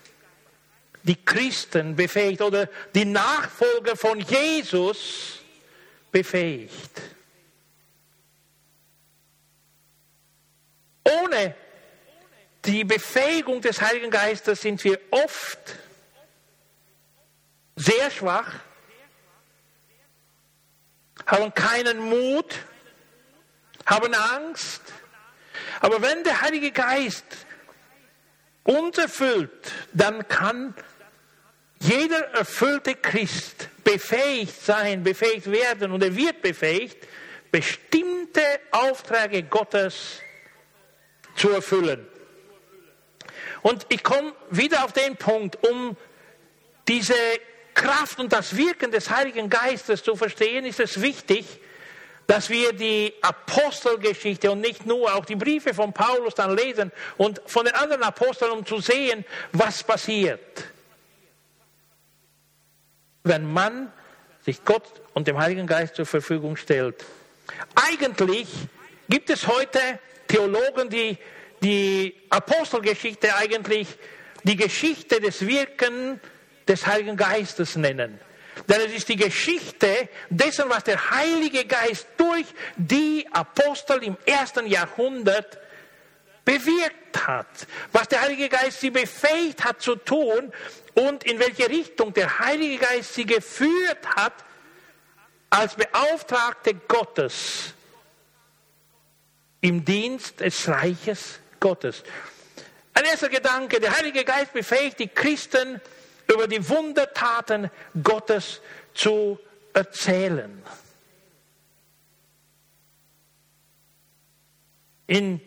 die 1.03 1.17
Christen 1.17 1.97
befähigt 1.97 2.41
oder 2.43 2.69
die 2.95 3.05
Nachfolger 3.05 3.97
von 3.97 4.21
Jesus 4.21 5.41
befähigt. 6.13 7.01
Ohne 11.03 11.57
die 12.65 12.85
Befähigung 12.85 13.61
des 13.61 13.81
Heiligen 13.81 14.13
Geistes 14.13 14.61
sind 14.61 14.85
wir 14.85 15.01
oft 15.11 15.59
sehr 17.75 18.13
schwach, 18.13 18.55
haben 21.27 21.53
keinen 21.53 21.99
Mut, 21.99 22.55
haben 23.89 24.15
Angst. 24.15 24.83
Aber 25.81 26.01
wenn 26.03 26.23
der 26.23 26.41
Heilige 26.43 26.71
Geist 26.71 27.25
uns 28.65 28.99
erfüllt, 28.99 29.73
dann 29.93 30.29
kann 30.29 30.75
jeder 31.81 32.19
erfüllte 32.35 32.95
Christ 32.95 33.69
befähigt 33.83 34.63
sein, 34.65 35.03
befähigt 35.03 35.51
werden 35.51 35.93
und 35.93 36.03
er 36.03 36.15
wird 36.15 36.43
befähigt, 36.43 36.99
bestimmte 37.51 38.43
Aufträge 38.73 39.45
Gottes 39.45 40.21
zu 41.37 41.51
erfüllen. 41.51 42.07
Und 43.63 43.87
ich 43.89 44.03
komme 44.03 44.35
wieder 44.51 44.85
auf 44.85 44.93
den 44.93 45.17
Punkt, 45.17 45.57
um 45.67 45.97
diese 46.87 47.15
Kraft 47.75 48.19
und 48.19 48.33
das 48.33 48.57
Wirken 48.57 48.91
des 48.91 49.09
Heiligen 49.11 49.49
Geistes 49.49 50.03
zu 50.03 50.17
verstehen, 50.17 50.67
ist 50.67 50.81
es 50.81 51.01
wichtig, 51.01 51.61
dass 52.29 52.49
wir 52.49 52.73
die 52.73 53.13
Apostelgeschichte 53.23 54.53
und 54.53 54.61
nicht 54.61 54.87
nur 54.87 55.13
auch 55.13 55.25
die 55.25 55.35
Briefe 55.35 55.75
von 55.75 55.93
Paulus 55.93 56.37
dann 56.37 56.57
lesen 56.57 56.93
und 57.17 57.41
von 57.47 57.65
den 57.65 57.75
anderen 57.75 58.05
Aposteln, 58.05 58.53
um 58.53 58.65
zu 58.65 58.81
sehen, 58.81 59.25
was 59.51 59.83
passiert 59.83 60.69
wenn 63.29 63.51
man 63.51 63.93
sich 64.45 64.65
Gott 64.65 64.85
und 65.15 65.29
dem 65.29 65.39
Heiligen 65.39 65.67
Geist 65.67 65.95
zur 65.95 66.07
Verfügung 66.07 66.57
stellt. 66.57 67.05
Eigentlich 67.75 68.49
gibt 69.09 69.31
es 69.31 69.47
heute 69.47 69.79
Theologen, 70.27 70.89
die 70.89 71.19
die 71.63 72.15
Apostelgeschichte 72.31 73.35
eigentlich 73.37 73.89
die 74.45 74.57
Geschichte 74.57 75.21
des 75.21 75.47
Wirken 75.47 76.21
des 76.67 76.87
Heiligen 76.87 77.17
Geistes 77.17 77.77
nennen. 77.77 78.21
Denn 78.69 78.83
es 78.83 78.93
ist 78.93 79.09
die 79.09 79.17
Geschichte 79.17 80.09
dessen, 80.29 80.69
was 80.69 80.85
der 80.85 81.11
Heilige 81.11 81.65
Geist 81.65 82.07
durch 82.19 82.45
die 82.77 83.27
Apostel 83.33 84.03
im 84.05 84.17
ersten 84.27 84.67
Jahrhundert 84.67 85.59
bewirkt 86.45 87.27
hat, 87.27 87.47
was 87.93 88.09
der 88.09 88.21
Heilige 88.21 88.51
Geist 88.51 88.81
sie 88.81 88.91
befähigt 88.91 89.65
hat 89.65 89.81
zu 89.81 89.97
tun 89.97 90.53
und 90.95 91.25
in 91.25 91.39
welche 91.39 91.69
Richtung 91.69 92.13
der 92.13 92.39
Heilige 92.41 92.79
Geist 92.79 93.15
sie 93.15 93.25
geführt 93.25 94.07
hat 94.17 94.35
als 95.49 95.75
Beauftragte 95.75 96.75
Gottes 96.75 97.73
im 99.63 99.85
Dienst 99.85 100.41
des 100.41 100.69
Reiches 100.69 101.41
Gottes. 101.59 102.03
Ein 102.93 103.05
erster 103.05 103.29
Gedanke, 103.31 103.81
der 103.81 103.97
Heilige 103.97 104.25
Geist 104.25 104.53
befähigt 104.53 104.99
die 104.99 105.09
Christen 105.09 105.81
über 106.31 106.47
die 106.47 106.69
Wundertaten 106.69 107.71
Gottes 108.03 108.61
zu 108.95 109.39
erzählen. 109.73 110.63
In 115.07 115.41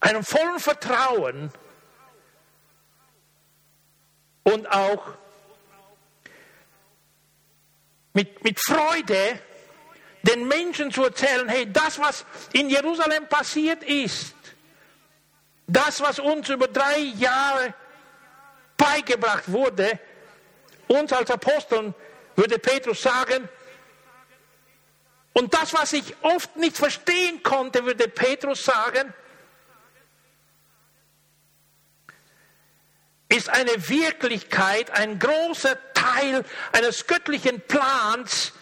einem 0.00 0.24
vollen 0.24 0.58
Vertrauen 0.58 1.50
und 4.42 4.70
auch 4.70 5.14
mit, 8.12 8.42
mit 8.42 8.58
Freude 8.60 9.38
den 10.22 10.48
Menschen 10.48 10.90
zu 10.90 11.04
erzählen, 11.04 11.48
hey, 11.48 11.70
das, 11.72 11.98
was 12.00 12.24
in 12.52 12.68
Jerusalem 12.68 13.28
passiert 13.28 13.84
ist, 13.84 14.34
das, 15.68 16.00
was 16.00 16.18
uns 16.18 16.48
über 16.48 16.66
drei 16.66 16.98
Jahre 16.98 17.74
beigebracht 18.76 19.50
wurde, 19.50 19.98
uns 20.88 21.12
als 21.12 21.30
Aposteln, 21.30 21.94
würde 22.36 22.58
Petrus 22.58 23.02
sagen, 23.02 23.48
und 25.32 25.52
das, 25.52 25.74
was 25.74 25.92
ich 25.92 26.16
oft 26.22 26.56
nicht 26.56 26.78
verstehen 26.78 27.42
konnte, 27.42 27.84
würde 27.84 28.08
Petrus 28.08 28.64
sagen, 28.64 29.12
ist 33.28 33.50
eine 33.50 33.88
Wirklichkeit, 33.88 34.90
ein 34.92 35.18
großer 35.18 35.76
Teil 35.92 36.42
eines 36.72 37.06
göttlichen 37.06 37.60
Plans 37.60 38.54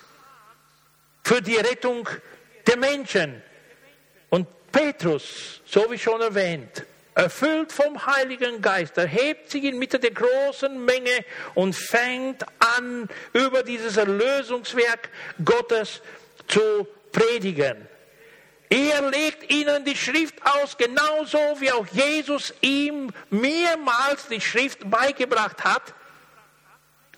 für 1.22 1.40
die 1.40 1.56
Rettung 1.56 2.08
der 2.66 2.76
Menschen. 2.76 3.40
Und 4.30 4.48
Petrus, 4.72 5.60
so 5.64 5.88
wie 5.92 5.98
schon 5.98 6.20
erwähnt, 6.22 6.84
erfüllt 7.14 7.72
vom 7.72 8.04
Heiligen 8.06 8.60
Geist, 8.60 8.98
erhebt 8.98 9.50
sich 9.50 9.64
inmitten 9.64 10.00
der 10.00 10.10
großen 10.10 10.84
Menge 10.84 11.24
und 11.54 11.74
fängt 11.74 12.44
an, 12.58 13.08
über 13.32 13.62
dieses 13.62 13.96
Erlösungswerk 13.96 15.08
Gottes 15.44 16.02
zu 16.48 16.88
predigen. 17.12 17.88
Er 18.68 19.08
legt 19.08 19.52
ihnen 19.52 19.84
die 19.84 19.96
Schrift 19.96 20.34
aus, 20.44 20.76
genauso 20.76 21.38
wie 21.60 21.70
auch 21.70 21.86
Jesus 21.86 22.52
ihm 22.60 23.12
mehrmals 23.30 24.26
die 24.28 24.40
Schrift 24.40 24.90
beigebracht 24.90 25.62
hat 25.62 25.94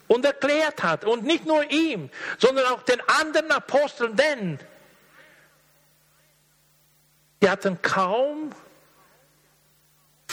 und 0.06 0.24
erklärt 0.24 0.82
hat. 0.82 1.04
Und 1.04 1.24
nicht 1.24 1.46
nur 1.46 1.64
ihm, 1.70 2.10
sondern 2.38 2.66
auch 2.66 2.82
den 2.82 3.00
anderen 3.08 3.50
Aposteln, 3.52 4.14
denn 4.16 4.58
die 7.40 7.48
hatten 7.48 7.80
kaum 7.80 8.52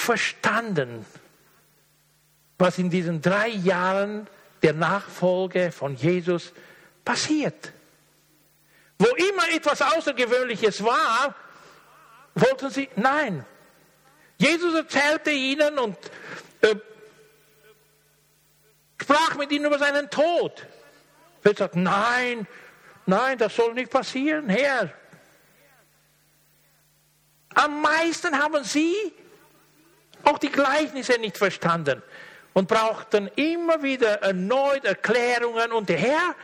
verstanden, 0.03 1.05
was 2.57 2.77
in 2.77 2.89
diesen 2.89 3.21
drei 3.21 3.47
Jahren 3.47 4.27
der 4.61 4.73
Nachfolge 4.73 5.71
von 5.71 5.95
Jesus 5.95 6.53
passiert. 7.03 7.73
Wo 8.99 9.07
immer 9.07 9.49
etwas 9.53 9.81
Außergewöhnliches 9.81 10.83
war, 10.83 11.35
wollten 12.35 12.69
sie, 12.69 12.89
nein. 12.95 13.45
Jesus 14.37 14.73
erzählte 14.75 15.31
ihnen 15.31 15.77
und 15.79 15.97
äh, 16.61 16.75
sprach 19.01 19.35
mit 19.35 19.51
ihnen 19.51 19.65
über 19.65 19.79
seinen 19.79 20.09
Tod. 20.09 20.65
Er 21.43 21.55
sagt, 21.55 21.75
nein, 21.75 22.47
nein, 23.05 23.37
das 23.37 23.55
soll 23.55 23.73
nicht 23.73 23.91
passieren, 23.91 24.49
Herr. 24.49 24.93
Am 27.53 27.81
meisten 27.81 28.37
haben 28.37 28.63
sie 28.63 29.13
auch 30.23 30.37
die 30.37 30.51
Gleichnisse 30.51 31.19
nicht 31.19 31.37
verstanden 31.37 32.01
und 32.53 32.67
brauchten 32.67 33.27
immer 33.35 33.81
wieder 33.83 34.21
erneut 34.21 34.85
Erklärungen. 34.85 35.71
Und 35.71 35.89
der 35.89 35.97
Herr 35.97 36.35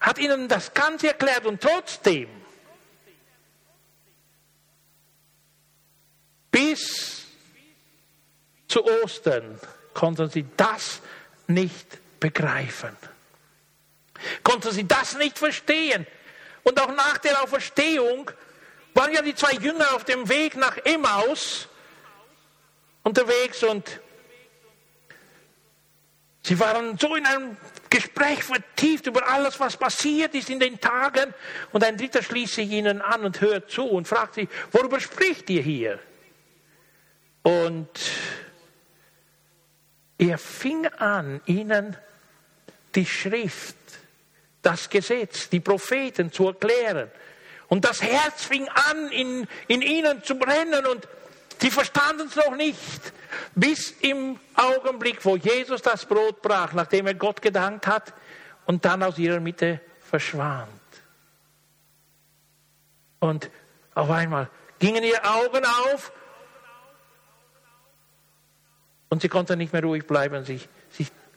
hat 0.00 0.18
ihnen 0.18 0.48
das 0.48 0.72
Ganze 0.72 1.08
erklärt 1.08 1.46
und 1.46 1.60
trotzdem 1.60 2.28
bis 6.50 7.24
zu 8.68 8.84
Ostern 9.02 9.58
konnten 9.94 10.30
sie 10.30 10.46
das 10.56 11.00
nicht 11.46 11.98
begreifen. 12.20 12.96
Konnten 14.42 14.70
sie 14.70 14.86
das 14.86 15.16
nicht 15.16 15.38
verstehen. 15.38 16.06
Und 16.62 16.80
auch 16.80 16.94
nach 16.94 17.18
der 17.18 17.42
Auferstehung 17.42 18.30
waren 18.94 19.12
ja 19.12 19.22
die 19.22 19.34
zwei 19.34 19.52
Jünger 19.52 19.94
auf 19.94 20.04
dem 20.04 20.28
Weg 20.28 20.56
nach 20.56 20.76
Emmaus 20.84 21.68
unterwegs 23.02 23.62
und 23.62 24.00
sie 26.42 26.58
waren 26.58 26.98
so 26.98 27.14
in 27.14 27.26
einem 27.26 27.56
Gespräch 27.90 28.44
vertieft 28.44 29.06
über 29.06 29.28
alles, 29.28 29.58
was 29.58 29.76
passiert 29.76 30.34
ist 30.34 30.48
in 30.48 30.60
den 30.60 30.80
Tagen. 30.80 31.34
Und 31.72 31.82
ein 31.82 31.96
Dritter 31.96 32.22
schließt 32.22 32.54
sich 32.54 32.70
ihnen 32.70 33.02
an 33.02 33.24
und 33.24 33.40
hört 33.40 33.70
zu 33.70 33.84
und 33.84 34.06
fragt 34.06 34.34
sie, 34.34 34.48
worüber 34.70 35.00
spricht 35.00 35.50
ihr 35.50 35.62
hier? 35.62 35.98
Und 37.42 37.88
er 40.18 40.38
fing 40.38 40.86
an, 40.86 41.40
ihnen 41.46 41.96
die 42.94 43.06
Schrift, 43.06 43.76
das 44.62 44.90
Gesetz, 44.90 45.48
die 45.48 45.60
Propheten 45.60 46.30
zu 46.30 46.48
erklären. 46.48 47.10
Und 47.68 47.84
das 47.84 48.02
Herz 48.02 48.44
fing 48.44 48.68
an, 48.68 49.08
in, 49.10 49.48
in 49.68 49.80
ihnen 49.80 50.22
zu 50.22 50.34
brennen 50.36 50.86
und 50.86 51.08
Sie 51.60 51.70
verstanden 51.70 52.26
es 52.26 52.36
noch 52.36 52.56
nicht, 52.56 53.12
bis 53.54 53.90
im 54.00 54.40
Augenblick, 54.54 55.22
wo 55.24 55.36
Jesus 55.36 55.82
das 55.82 56.06
Brot 56.06 56.40
brach, 56.40 56.72
nachdem 56.72 57.06
er 57.06 57.14
Gott 57.14 57.42
gedankt 57.42 57.86
hat 57.86 58.14
und 58.64 58.84
dann 58.84 59.02
aus 59.02 59.18
ihrer 59.18 59.40
Mitte 59.40 59.80
verschwand. 60.00 60.68
Und 63.18 63.50
auf 63.94 64.08
einmal 64.08 64.48
gingen 64.78 65.04
ihre 65.04 65.22
Augen 65.24 65.62
auf 65.92 66.12
und 69.10 69.20
sie 69.20 69.28
konnten 69.28 69.58
nicht 69.58 69.74
mehr 69.74 69.82
ruhig 69.82 70.06
bleiben. 70.06 70.44
Sie 70.46 70.60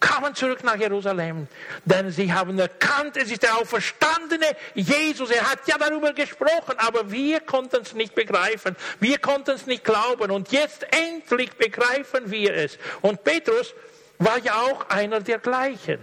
kamen 0.03 0.35
zurück 0.35 0.65
nach 0.65 0.75
Jerusalem, 0.75 1.47
denn 1.85 2.11
sie 2.11 2.31
haben 2.33 2.59
erkannt, 2.59 3.15
es 3.15 3.31
ist 3.31 3.41
der 3.41 3.55
auferstandene 3.55 4.47
Jesus. 4.75 5.31
Er 5.31 5.49
hat 5.49 5.65
ja 5.65 5.77
darüber 5.77 6.11
gesprochen, 6.11 6.75
aber 6.77 7.09
wir 7.09 7.39
konnten 7.39 7.81
es 7.81 7.93
nicht 7.93 8.13
begreifen. 8.13 8.75
Wir 8.99 9.17
konnten 9.17 9.51
es 9.51 9.65
nicht 9.65 9.85
glauben. 9.85 10.29
Und 10.29 10.51
jetzt 10.51 10.85
endlich 10.91 11.53
begreifen 11.53 12.29
wir 12.29 12.53
es. 12.53 12.77
Und 13.01 13.23
Petrus 13.23 13.73
war 14.19 14.37
ja 14.39 14.55
auch 14.55 14.89
einer 14.89 15.21
der 15.21 15.39
gleichen, 15.39 15.99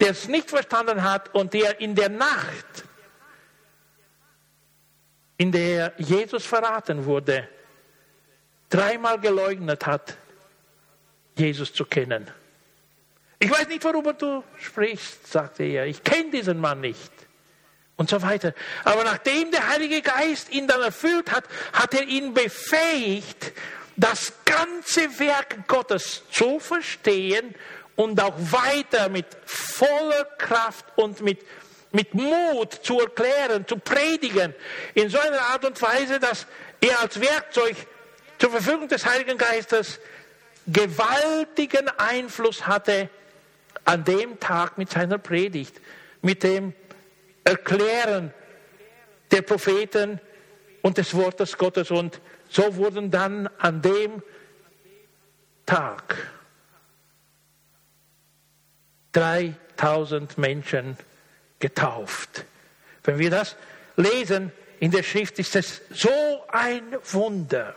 der 0.00 0.10
es 0.10 0.26
nicht 0.26 0.50
verstanden 0.50 1.04
hat 1.04 1.32
und 1.32 1.54
der 1.54 1.80
in 1.80 1.94
der 1.94 2.08
Nacht, 2.08 2.84
in 5.36 5.52
der 5.52 5.92
Jesus 5.98 6.44
verraten 6.44 7.04
wurde, 7.04 7.48
dreimal 8.68 9.20
geleugnet 9.20 9.86
hat, 9.86 10.16
Jesus 11.36 11.72
zu 11.72 11.84
kennen. 11.84 12.26
Ich 13.38 13.50
weiß 13.50 13.68
nicht, 13.68 13.84
worüber 13.84 14.14
du 14.14 14.42
sprichst, 14.58 15.30
sagte 15.30 15.64
er. 15.64 15.86
Ich 15.86 16.02
kenne 16.02 16.30
diesen 16.30 16.58
Mann 16.58 16.80
nicht. 16.80 17.12
Und 17.96 18.10
so 18.10 18.20
weiter. 18.22 18.54
Aber 18.84 19.04
nachdem 19.04 19.50
der 19.50 19.68
Heilige 19.68 20.02
Geist 20.02 20.50
ihn 20.50 20.66
dann 20.66 20.82
erfüllt 20.82 21.30
hat, 21.32 21.44
hat 21.72 21.94
er 21.94 22.02
ihn 22.02 22.34
befähigt, 22.34 23.52
das 23.96 24.32
ganze 24.44 25.18
Werk 25.18 25.66
Gottes 25.66 26.22
zu 26.30 26.60
verstehen 26.60 27.54
und 27.94 28.20
auch 28.20 28.34
weiter 28.36 29.08
mit 29.08 29.26
voller 29.46 30.24
Kraft 30.36 30.84
und 30.96 31.22
mit, 31.22 31.40
mit 31.92 32.12
Mut 32.14 32.74
zu 32.82 33.00
erklären, 33.00 33.66
zu 33.66 33.78
predigen. 33.78 34.54
In 34.92 35.08
so 35.08 35.18
einer 35.18 35.40
Art 35.40 35.64
und 35.64 35.80
Weise, 35.80 36.20
dass 36.20 36.46
er 36.80 37.00
als 37.00 37.18
Werkzeug 37.18 37.74
zur 38.38 38.50
Verfügung 38.50 38.88
des 38.88 39.06
Heiligen 39.06 39.38
Geistes 39.38 39.98
gewaltigen 40.66 41.88
Einfluss 41.96 42.66
hatte 42.66 43.08
an 43.84 44.04
dem 44.04 44.40
Tag 44.40 44.78
mit 44.78 44.90
seiner 44.90 45.18
Predigt, 45.18 45.80
mit 46.22 46.42
dem 46.42 46.72
Erklären 47.44 48.34
der 49.30 49.42
Propheten 49.42 50.20
und 50.82 50.98
des 50.98 51.14
Wortes 51.14 51.56
Gottes. 51.56 51.90
Und 51.90 52.20
so 52.48 52.76
wurden 52.76 53.10
dann 53.10 53.48
an 53.58 53.82
dem 53.82 54.22
Tag 55.64 56.16
3000 59.12 60.36
Menschen 60.36 60.96
getauft. 61.58 62.44
Wenn 63.04 63.18
wir 63.18 63.30
das 63.30 63.56
lesen 63.96 64.52
in 64.80 64.90
der 64.90 65.02
Schrift, 65.02 65.38
ist 65.38 65.56
es 65.56 65.80
so 65.90 66.10
ein 66.48 66.96
Wunder 67.12 67.74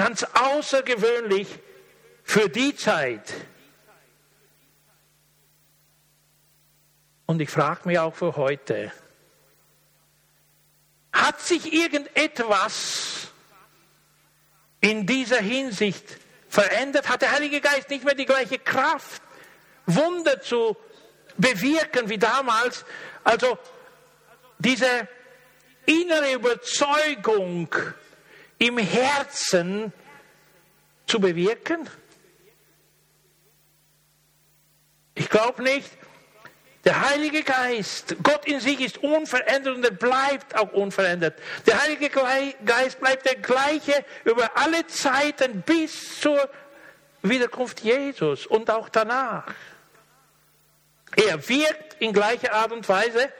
ganz 0.00 0.24
außergewöhnlich 0.32 1.46
für 2.22 2.48
die 2.48 2.74
Zeit. 2.74 3.34
Und 7.26 7.42
ich 7.42 7.50
frage 7.50 7.86
mich 7.86 7.98
auch 7.98 8.14
für 8.14 8.34
heute, 8.36 8.90
hat 11.12 11.38
sich 11.42 11.70
irgendetwas 11.70 13.28
in 14.80 15.04
dieser 15.04 15.40
Hinsicht 15.42 16.16
verändert? 16.48 17.10
Hat 17.10 17.20
der 17.20 17.32
Heilige 17.32 17.60
Geist 17.60 17.90
nicht 17.90 18.02
mehr 18.06 18.14
die 18.14 18.24
gleiche 18.24 18.58
Kraft, 18.58 19.20
Wunder 19.84 20.40
zu 20.40 20.78
bewirken 21.36 22.08
wie 22.08 22.16
damals? 22.16 22.86
Also 23.22 23.58
diese 24.60 25.06
innere 25.84 26.32
Überzeugung, 26.32 27.68
im 28.60 28.78
Herzen 28.78 29.92
zu 31.06 31.18
bewirken? 31.18 31.88
Ich 35.14 35.28
glaube 35.28 35.62
nicht. 35.62 35.90
Der 36.84 37.10
Heilige 37.10 37.42
Geist, 37.42 38.16
Gott 38.22 38.46
in 38.46 38.58
sich 38.60 38.80
ist 38.80 38.98
unverändert 38.98 39.76
und 39.76 39.84
er 39.84 39.90
bleibt 39.90 40.56
auch 40.56 40.72
unverändert. 40.72 41.38
Der 41.66 41.82
Heilige 41.82 42.08
Geist 42.08 43.00
bleibt 43.00 43.26
der 43.26 43.36
gleiche 43.36 44.04
über 44.24 44.56
alle 44.56 44.86
Zeiten 44.86 45.60
bis 45.62 46.20
zur 46.20 46.48
Wiederkunft 47.22 47.80
Jesus 47.80 48.46
und 48.46 48.70
auch 48.70 48.88
danach. 48.88 49.44
Er 51.16 51.48
wirkt 51.48 52.00
in 52.00 52.14
gleicher 52.14 52.54
Art 52.54 52.72
und 52.72 52.88
Weise, 52.88 53.30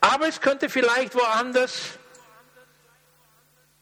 aber 0.00 0.26
es 0.26 0.40
könnte 0.40 0.68
vielleicht 0.68 1.14
woanders 1.14 1.99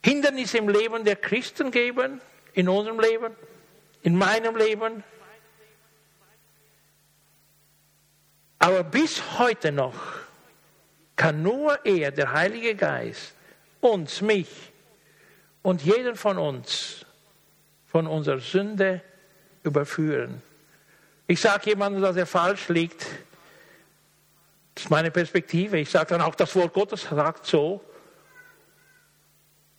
Hindernisse 0.03 0.57
im 0.57 0.69
Leben 0.69 1.03
der 1.03 1.15
Christen 1.15 1.71
geben, 1.71 2.21
in 2.53 2.69
unserem 2.69 2.99
Leben, 2.99 3.35
in 4.01 4.15
meinem 4.15 4.55
Leben. 4.55 5.03
Aber 8.59 8.83
bis 8.83 9.39
heute 9.39 9.71
noch 9.71 9.95
kann 11.15 11.43
nur 11.43 11.85
er, 11.85 12.11
der 12.11 12.33
Heilige 12.33 12.75
Geist, 12.75 13.33
uns, 13.81 14.21
mich 14.21 14.71
und 15.61 15.81
jeden 15.81 16.15
von 16.15 16.37
uns 16.37 17.05
von 17.87 18.07
unserer 18.07 18.39
Sünde 18.39 19.01
überführen. 19.63 20.41
Ich 21.27 21.41
sage 21.41 21.71
jemandem, 21.71 22.01
dass 22.01 22.15
er 22.15 22.25
falsch 22.25 22.69
liegt. 22.69 23.05
Das 24.75 24.85
ist 24.85 24.89
meine 24.89 25.11
Perspektive. 25.11 25.77
Ich 25.77 25.89
sage 25.89 26.07
dann 26.07 26.21
auch, 26.21 26.35
das 26.35 26.55
Wort 26.55 26.73
Gottes 26.73 27.03
sagt 27.03 27.45
so. 27.45 27.83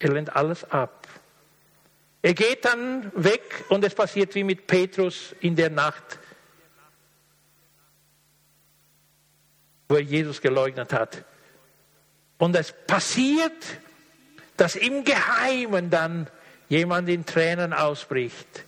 Er 0.01 0.11
lehnt 0.11 0.35
alles 0.35 0.65
ab. 0.71 1.07
Er 2.23 2.35
geht 2.35 2.65
dann 2.65 3.13
weg 3.15 3.65
und 3.69 3.85
es 3.85 3.95
passiert 3.95 4.35
wie 4.35 4.45
mit 4.45 4.67
Petrus 4.67 5.35
in 5.41 5.57
der 5.57 5.71
Nacht, 5.71 6.19
wo 9.89 9.95
er 9.95 10.03
Jesus 10.03 10.41
geleugnet 10.41 10.93
hat. 10.93 11.25
Und 12.39 12.57
es 12.57 12.75
passiert, 12.87 13.65
dass 14.57 14.75
im 14.77 15.05
Geheimen 15.05 15.91
dann 15.91 16.29
jemand 16.69 17.09
in 17.09 17.27
Tränen 17.27 17.73
ausbricht, 17.73 18.65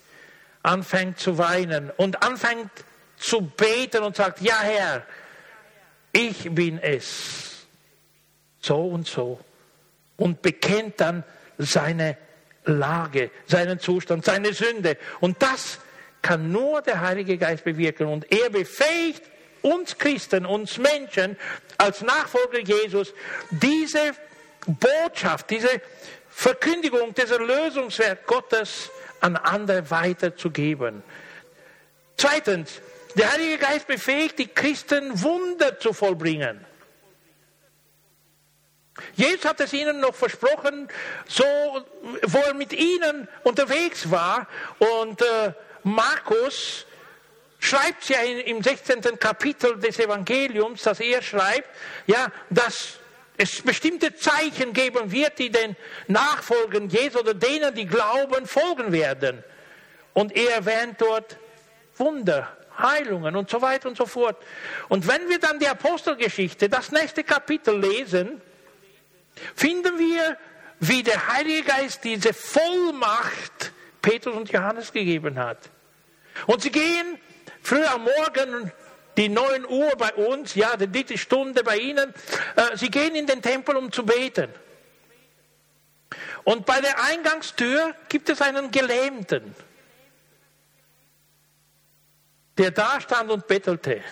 anfängt 0.63 1.19
zu 1.19 1.39
weinen 1.39 1.91
und 1.91 2.23
anfängt 2.23 2.71
zu 3.17 3.41
beten 3.43 4.03
und 4.03 4.17
sagt, 4.17 4.41
ja 4.41 4.61
Herr, 4.61 5.07
ich 6.13 6.55
bin 6.55 6.79
es, 6.79 7.67
so 8.61 8.89
und 8.89 9.07
so, 9.07 9.41
und 10.17 10.43
bekennt 10.43 11.01
dann 11.01 11.25
seine 11.59 12.17
Lage, 12.65 13.31
seinen 13.47 13.79
Zustand, 13.79 14.25
seine 14.25 14.53
Sünde. 14.53 14.97
Und 15.21 15.43
das 15.43 15.79
kann 16.21 16.53
nur 16.53 16.83
der 16.83 17.01
Heilige 17.01 17.37
Geist 17.37 17.65
bewirken. 17.65 18.07
Und 18.07 18.31
er 18.31 18.51
befähigt 18.51 19.23
uns 19.63 19.99
Christen, 19.99 20.47
uns 20.47 20.79
Menschen 20.79 21.37
als 21.79 22.03
Nachfolger 22.03 22.61
Jesus, 22.61 23.13
diese 23.51 24.13
Botschaft, 24.67 25.51
diese 25.51 25.81
Verkündigung 26.31 27.15
des 27.15 27.31
Erlösungswerk 27.31 28.27
Gottes 28.27 28.91
an 29.21 29.37
andere 29.37 29.91
weiterzugeben. 29.91 31.03
Zweitens, 32.17 32.81
der 33.15 33.33
Heilige 33.33 33.59
Geist 33.59 33.87
befähigt 33.87 34.39
die 34.39 34.49
Christen, 34.49 35.23
Wunder 35.23 35.79
zu 35.79 35.93
vollbringen. 35.93 36.65
Jesus 39.15 39.45
hat 39.45 39.61
es 39.61 39.73
ihnen 39.73 40.01
noch 40.01 40.15
versprochen, 40.15 40.89
so, 41.27 41.45
wo 42.23 42.39
er 42.39 42.55
mit 42.55 42.73
ihnen 42.73 43.27
unterwegs 43.43 44.11
war. 44.11 44.47
Und 44.79 45.23
äh, 45.23 45.53
Markus 45.83 46.87
schreibt 47.59 48.09
ja 48.09 48.21
im 48.21 48.63
16. 48.63 49.19
Kapitel 49.19 49.79
des 49.79 49.99
Evangeliums, 49.99 50.83
dass 50.83 51.01
er 51.01 51.23
schreibt, 51.23 51.69
ja, 52.07 52.31
dass 52.51 52.99
es 53.39 53.63
bestimmte 53.63 54.15
Zeichen 54.15 54.73
geben 54.73 55.11
wird, 55.11 55.39
die 55.39 55.51
den 55.51 55.75
Nachfolgern 56.07 56.89
Jesu 56.91 57.21
oder 57.21 57.35
denen, 57.35 57.75
die 57.75 57.87
glauben, 57.87 58.47
folgen 58.47 58.93
werden. 58.93 59.43
Und 60.13 60.37
er 60.37 60.57
erwähnt 60.57 61.01
dort 61.01 61.39
Wunder, 61.97 62.55
Heilungen 62.79 63.37
und 63.37 63.49
so 63.49 63.63
weiter 63.63 63.89
und 63.89 63.97
so 63.97 64.05
fort. 64.05 64.37
Und 64.89 65.09
wenn 65.09 65.29
wir 65.31 65.39
dann 65.39 65.59
die 65.59 65.69
Apostelgeschichte, 65.69 66.69
das 66.69 66.91
nächste 66.91 67.25
Kapitel 67.25 67.79
lesen, 67.79 68.43
finden 69.55 69.99
wir, 69.99 70.37
wie 70.81 71.03
der 71.03 71.29
Heilige 71.29 71.63
Geist 71.63 72.03
diese 72.05 72.33
Vollmacht 72.33 73.73
Petrus 74.01 74.35
und 74.35 74.51
Johannes 74.51 74.93
gegeben 74.93 75.39
hat. 75.39 75.71
Und 76.47 76.63
sie 76.63 76.71
gehen 76.71 77.19
früh 77.63 77.85
am 77.85 78.03
Morgen 78.03 78.73
die 79.17 79.29
9 79.29 79.67
Uhr 79.67 79.93
bei 79.97 80.13
uns, 80.15 80.55
ja, 80.55 80.77
die 80.77 80.91
dritte 80.91 81.17
Stunde 81.19 81.63
bei 81.63 81.79
ihnen. 81.79 82.13
Äh, 82.57 82.77
sie 82.77 82.91
gehen 82.91 83.15
in 83.15 83.27
den 83.27 83.43
Tempel, 83.43 83.77
um 83.77 83.93
zu 83.93 84.05
beten. 84.05 84.49
Und 86.45 86.67
bei 86.67 86.81
der 86.81 87.03
Eingangstür 87.05 87.95
gibt 88.09 88.29
es 88.29 88.41
einen 88.41 88.71
Gelähmten, 88.71 89.55
der 92.59 92.71
da 92.71 93.01
stand 93.01 93.31
und 93.31 93.47
bettelte. 93.47 94.03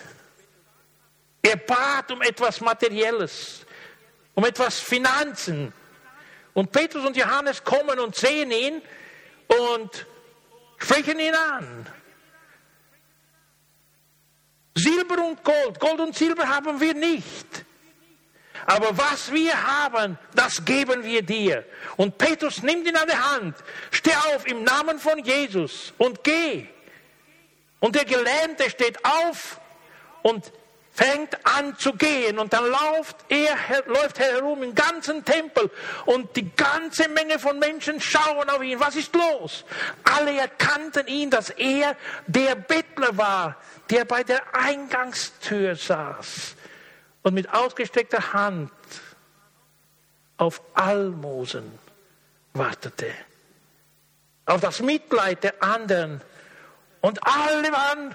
Er 1.43 1.57
bat 1.57 2.11
um 2.13 2.23
etwas 2.23 2.61
Materielles, 2.61 3.67
um 4.35 4.45
etwas 4.45 4.81
Finanzen. 4.81 5.73
Und 6.53 6.73
Petrus 6.73 7.05
und 7.05 7.17
Johannes 7.17 7.63
kommen 7.63 7.99
und 8.01 8.17
sehen 8.17 8.51
ihn 8.51 8.83
und 9.47 10.07
sprechen 10.79 11.19
ihn 11.21 11.35
an. 11.35 11.87
Silber 14.75 15.25
und 15.25 15.45
Gold, 15.45 15.79
Gold 15.79 16.01
und 16.01 16.17
Silber 16.17 16.49
haben 16.49 16.81
wir 16.81 16.95
nicht. 16.95 17.47
Aber 18.67 18.97
was 18.97 19.33
wir 19.33 19.55
haben, 19.63 20.19
das 20.35 20.65
geben 20.65 21.03
wir 21.03 21.23
dir. 21.23 21.65
Und 21.97 22.19
Petrus 22.19 22.63
nimmt 22.63 22.87
ihn 22.87 22.97
an 22.97 23.09
die 23.09 23.17
Hand. 23.17 23.57
Steh 23.91 24.15
auf 24.35 24.47
im 24.47 24.65
Namen 24.65 24.99
von 24.99 25.19
Jesus 25.19 25.93
und 25.99 26.23
geh. 26.23 26.67
Und 27.79 27.95
der 27.95 28.05
Gelähmte 28.05 28.69
steht 28.69 29.03
auf 29.05 29.61
und 30.23 30.53
fängt 31.01 31.47
an 31.47 31.79
zu 31.79 31.95
gehen 31.95 32.39
und 32.39 32.53
dann 32.53 32.65
läuft 32.65 33.17
er, 33.31 33.57
läuft 33.87 34.19
er 34.19 34.35
herum 34.35 34.63
im 34.63 34.75
ganzen 34.75 35.25
Tempel 35.25 35.71
und 36.05 36.37
die 36.37 36.55
ganze 36.55 37.09
Menge 37.09 37.39
von 37.39 37.59
Menschen 37.59 38.03
schauen 38.03 38.51
auf 38.51 38.63
ihn. 38.63 38.79
Was 38.81 38.97
ist 38.97 39.15
los? 39.15 39.65
Alle 40.05 40.37
erkannten 40.37 41.07
ihn, 41.07 41.31
dass 41.31 41.49
er 41.49 41.97
der 42.27 42.55
Bettler 42.55 43.17
war, 43.17 43.57
der 43.89 44.05
bei 44.05 44.25
der 44.25 44.55
Eingangstür 44.55 45.75
saß 45.75 46.55
und 47.23 47.33
mit 47.33 47.51
ausgestreckter 47.51 48.35
Hand 48.35 48.71
auf 50.37 50.61
Almosen 50.75 51.79
wartete, 52.53 53.11
auf 54.45 54.61
das 54.61 54.81
Mitleid 54.81 55.45
der 55.45 55.63
anderen. 55.63 56.21
Und 57.01 57.27
alle 57.27 57.73
waren 57.73 58.15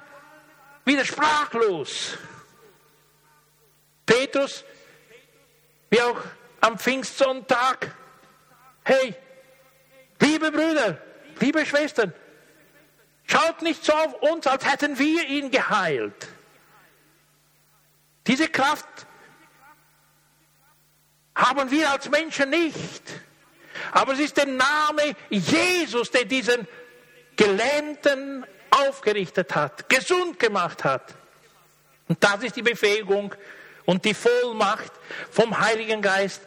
wieder 0.86 1.04
sprachlos. 1.04 2.19
Petrus, 4.06 4.63
wie 5.89 6.02
auch 6.02 6.22
am 6.62 6.78
Pfingstsonntag, 6.78 7.96
hey, 8.84 9.15
liebe 10.20 10.52
Brüder, 10.52 11.00
liebe 11.39 11.65
Schwestern, 11.65 12.13
Schaut 13.28 13.62
nicht 13.62 13.84
so 13.84 13.94
auf 13.94 14.13
uns, 14.22 14.48
als 14.48 14.70
hätten 14.70 15.00
wir 15.00 15.28
ihn 15.28 15.50
geheilt. 15.50 16.28
Diese 18.28 18.48
Kraft 18.48 18.88
haben 21.36 21.70
wir 21.72 21.91
als 21.91 22.10
Menschen 22.10 22.50
nicht. 22.50 23.04
Aber 23.91 24.13
es 24.13 24.20
ist 24.20 24.38
der 24.38 24.46
Name 24.46 25.15
Jesus, 25.30 26.12
der 26.12 26.26
diesen 26.26 26.68
Gelähmten 27.36 28.46
aufgerichtet 28.70 29.54
hat, 29.56 29.89
gesund 29.89 30.39
gemacht 30.39 30.84
hat. 30.84 31.15
Und 32.08 32.24
das 32.24 32.44
ist 32.44 32.56
die 32.56 32.62
Befähigung 32.62 33.34
und 33.86 34.06
die 34.06 34.13
Vollmacht 34.13 34.91
vom 35.32 35.60
Heiligen 35.60 36.02
Geist 36.02 36.41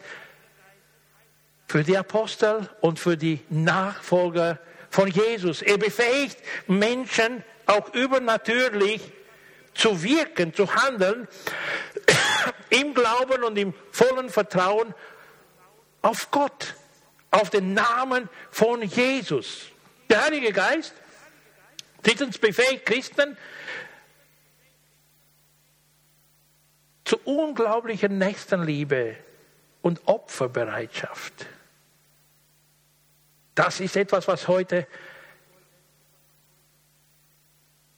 für 1.66 1.85
die 1.85 1.96
Apostel 1.96 2.68
und 2.81 2.98
für 2.98 3.16
die 3.16 3.40
Nachfolger 3.51 4.59
von 4.90 5.09
Jesus. 5.09 5.62
Er 5.62 5.79
befähigt 5.79 6.38
Menschen 6.66 7.44
auch 7.66 7.92
übernatürlich 7.94 9.12
zu 9.74 10.03
wirken, 10.03 10.55
zu 10.55 10.74
handeln, 10.74 11.29
im 12.70 12.94
Glauben 12.94 13.44
und 13.44 13.57
im 13.57 13.74
vollen 13.92 14.31
Vertrauen 14.31 14.94
auf 16.03 16.31
Gott, 16.31 16.74
auf 17.31 17.51
den 17.51 17.74
Namen 17.74 18.29
von 18.51 18.83
Jesus. 18.83 19.66
Der 20.09 20.24
Heilige 20.24 20.53
Geist, 20.53 20.94
drittens 22.03 22.38
befähigt 22.38 22.87
Christen 22.87 23.37
zu 27.09 27.18
unglaublicher 27.25 28.09
Nächstenliebe 28.09 29.16
und 29.81 30.01
Opferbereitschaft. 30.05 31.47
Das 33.55 33.81
ist 33.81 33.97
etwas, 33.97 34.29
was 34.29 34.47
heute 34.47 34.87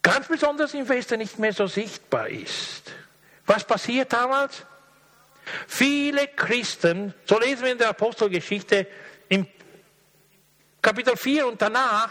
ganz 0.00 0.28
besonders 0.28 0.74
im 0.74 0.88
Westen 0.88 1.18
nicht 1.18 1.40
mehr 1.40 1.52
so 1.52 1.66
sichtbar 1.66 2.28
ist. 2.28 2.92
Was 3.46 3.64
passiert 3.64 4.12
damals? 4.12 4.64
Viele 5.66 6.28
Christen, 6.28 7.12
so 7.24 7.40
lesen 7.40 7.64
wir 7.64 7.72
in 7.72 7.78
der 7.78 7.88
Apostelgeschichte 7.88 8.86
im 9.28 9.48
Kapitel 10.80 11.16
4 11.16 11.48
und 11.48 11.60
danach, 11.60 12.10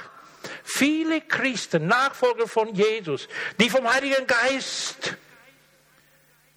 viele 0.66 1.22
Christen, 1.22 1.88
Nachfolger 1.88 2.46
von 2.46 2.76
Jesus, 2.76 3.30
die 3.58 3.70
vom 3.70 3.90
Heiligen 3.90 4.28
Geist 4.28 5.16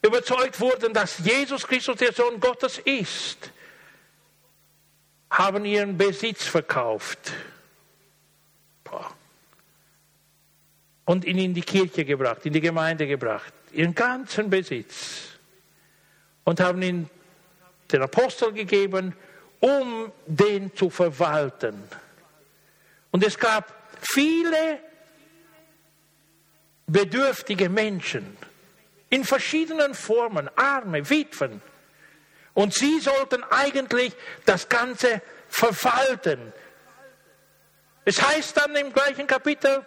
überzeugt 0.03 0.61
wurden, 0.61 0.93
dass 0.93 1.19
Jesus 1.19 1.67
Christus 1.67 1.97
der 1.97 2.12
Sohn 2.12 2.41
Gottes 2.41 2.79
ist, 2.79 3.51
haben 5.31 5.65
ihren 5.65 5.97
Besitz 5.97 6.45
verkauft. 6.45 7.33
Und 11.05 11.25
ihn 11.25 11.38
in 11.38 11.55
die 11.55 11.62
Kirche 11.62 12.05
gebracht, 12.05 12.45
in 12.45 12.53
die 12.53 12.61
Gemeinde 12.61 13.07
gebracht, 13.07 13.53
ihren 13.73 13.95
ganzen 13.95 14.51
Besitz. 14.51 15.29
Und 16.45 16.61
haben 16.61 16.83
ihn 16.83 17.09
den 17.91 18.03
Apostel 18.03 18.53
gegeben, 18.53 19.15
um 19.61 20.12
den 20.27 20.75
zu 20.75 20.91
verwalten. 20.91 21.83
Und 23.11 23.25
es 23.25 23.38
gab 23.38 23.73
viele 24.01 24.79
bedürftige 26.87 27.69
Menschen 27.69 28.37
in 29.12 29.27
verschiedenen 29.27 29.94
Formen, 29.94 30.48
Arme, 30.57 31.11
Witwen. 31.11 31.61
Und 32.55 32.72
sie 32.72 32.98
sollten 32.98 33.44
eigentlich 33.44 34.14
das 34.46 34.70
Ganze 34.70 35.20
verwalten. 35.51 36.51
Es 38.07 38.22
heißt 38.22 38.57
dann 38.57 38.75
im 38.75 38.90
gleichen 38.90 39.27
Kapitel, 39.27 39.85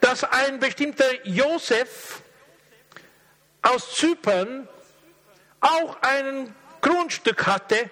dass 0.00 0.22
ein 0.22 0.60
bestimmter 0.60 1.26
Josef 1.26 2.22
aus 3.62 3.96
Zypern 3.96 4.68
auch 5.60 6.00
ein 6.02 6.54
Grundstück 6.82 7.48
hatte. 7.48 7.90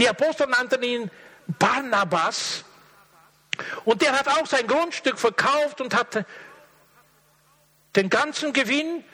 Die 0.00 0.08
Apostel 0.08 0.48
nannten 0.48 0.82
ihn 0.82 1.10
Barnabas. 1.46 2.64
Und 3.84 4.02
der 4.02 4.18
hat 4.18 4.26
auch 4.26 4.46
sein 4.46 4.66
Grundstück 4.66 5.16
verkauft 5.16 5.80
und 5.80 5.94
hat 5.94 6.26
den 7.94 8.10
ganzen 8.10 8.52
Gewinn 8.52 9.04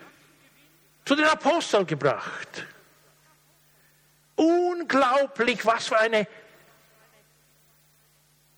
zu 1.04 1.14
den 1.14 1.26
Aposteln 1.26 1.86
gebracht. 1.86 2.66
Unglaublich, 4.36 5.64
was 5.64 5.88
für 5.88 5.98
eine 5.98 6.26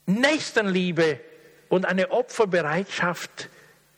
Nächstenliebe 0.07 1.21
und 1.69 1.85
eine 1.85 2.11
Opferbereitschaft 2.13 3.49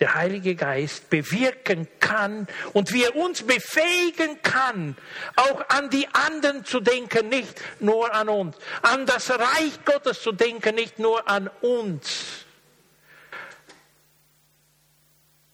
der 0.01 0.15
Heilige 0.15 0.55
Geist 0.55 1.11
bewirken 1.11 1.89
kann 1.99 2.47
und 2.73 2.93
wie 2.93 3.05
er 3.05 3.17
uns 3.17 3.43
befähigen 3.43 4.41
kann, 4.43 4.97
auch 5.37 5.69
an 5.69 5.91
die 5.91 6.07
anderen 6.13 6.65
zu 6.65 6.81
denken, 6.81 7.29
nicht 7.29 7.61
nur 7.81 8.15
an 8.15 8.29
uns, 8.29 8.57
an 8.83 9.07
das 9.07 9.31
Reich 9.31 9.85
Gottes 9.85 10.23
zu 10.23 10.33
denken, 10.33 10.77
nicht 10.77 10.99
nur 10.99 11.29
an 11.29 11.51
uns. 11.61 12.47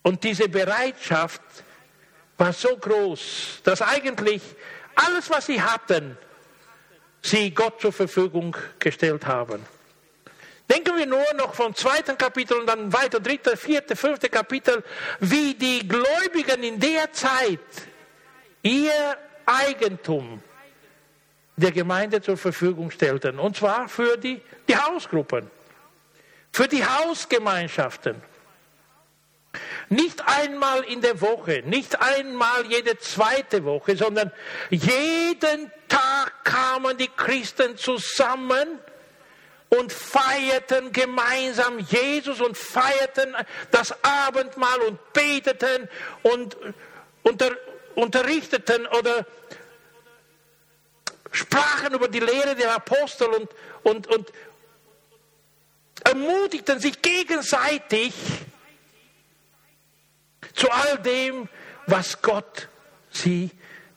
Und 0.03 0.23
diese 0.25 0.51
Bereitschaft 0.51 1.41
war 2.37 2.53
so 2.53 2.77
groß, 2.77 3.61
dass 3.62 3.83
eigentlich 3.83 4.42
alles, 4.94 5.31
was 5.31 5.47
sie 5.47 5.61
hatten, 5.61 6.16
sie 7.23 7.51
Gott 7.53 7.81
zur 7.81 7.92
Verfügung 7.92 8.57
gestellt 8.79 9.27
haben. 9.27 9.64
Denken 10.68 10.97
wir 10.97 11.07
nur 11.07 11.25
noch 11.37 11.55
vom 11.55 11.75
zweiten 11.75 12.16
Kapitel 12.16 12.59
und 12.59 12.66
dann 12.66 12.92
weiter, 12.92 13.20
dritte, 13.20 13.57
vierte, 13.57 13.97
fünfte 13.97 14.29
Kapitel, 14.29 14.83
wie 15.20 15.55
die 15.55 15.87
Gläubigen 15.87 16.62
in 16.62 16.81
der 16.81 17.12
Zeit 17.12 17.61
ihr 18.62 19.16
Eigentum 19.44 20.42
der 21.57 21.70
Gemeinde 21.70 22.20
zur 22.20 22.37
Verfügung 22.37 22.90
stellten. 22.90 23.38
Und 23.38 23.57
zwar 23.57 23.88
für 23.88 24.16
die, 24.16 24.40
die 24.66 24.77
Hausgruppen, 24.77 25.51
für 26.51 26.66
die 26.66 26.85
Hausgemeinschaften. 26.85 28.20
Nicht 29.88 30.27
einmal 30.27 30.83
in 30.85 31.01
der 31.01 31.20
Woche, 31.20 31.62
nicht 31.66 32.01
einmal 32.01 32.66
jede 32.66 32.99
zweite 32.99 33.64
Woche, 33.64 33.97
sondern 33.97 34.33
jeden 34.70 35.70
Tag 35.88 36.44
kamen 36.44 36.97
die 36.97 37.09
Christen 37.09 37.77
zusammen 37.77 38.79
und 39.68 39.92
feierten 39.92 40.92
gemeinsam 40.92 41.79
Jesus 41.79 42.40
und 42.40 42.57
feierten 42.57 43.37
das 43.70 43.94
Abendmahl 44.03 44.81
und 44.81 45.12
beteten 45.12 45.88
und 46.23 46.57
unter, 47.23 47.51
unterrichteten 47.94 48.87
oder 48.87 49.27
sprachen 51.33 51.94
über 51.94 52.09
die 52.09 52.20
Lehre 52.20 52.55
der 52.55 52.75
Apostel 52.75 53.29
und, 53.29 53.51
und, 53.83 54.07
und 54.07 54.33
ermutigten 56.05 56.79
sich 56.81 57.03
gegenseitig 57.03 58.14
zu 60.55 60.71
all 60.71 60.99
dem, 60.99 61.49
was 61.87 62.23
Gott 62.23 62.69
sie 63.11 63.51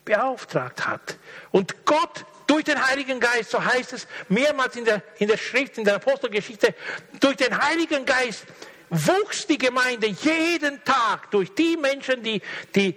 beauftragt 0.04 0.86
hat. 0.88 1.18
Und 1.52 1.86
Gott 1.86 2.26
durch 2.48 2.64
den 2.64 2.86
Heiligen 2.88 3.20
Geist, 3.20 3.52
so 3.52 3.64
heißt 3.64 3.94
es 3.94 4.08
mehrmals 4.30 4.76
in 4.76 4.86
der, 4.86 5.04
in 5.20 5.28
der 5.28 5.38
Schrift, 5.38 5.78
in 5.78 5.84
der 5.84 5.96
Apostelgeschichte, 5.96 6.74
durch 7.20 7.36
den 7.36 7.58
Heiligen 7.58 8.06
Geist 8.06 8.46
wuchs 8.90 9.46
die 9.46 9.58
Gemeinde 9.58 10.08
jeden 10.08 10.84
Tag 10.84 11.30
durch 11.32 11.54
die 11.54 11.76
Menschen, 11.76 12.24
die, 12.24 12.42
die 12.74 12.96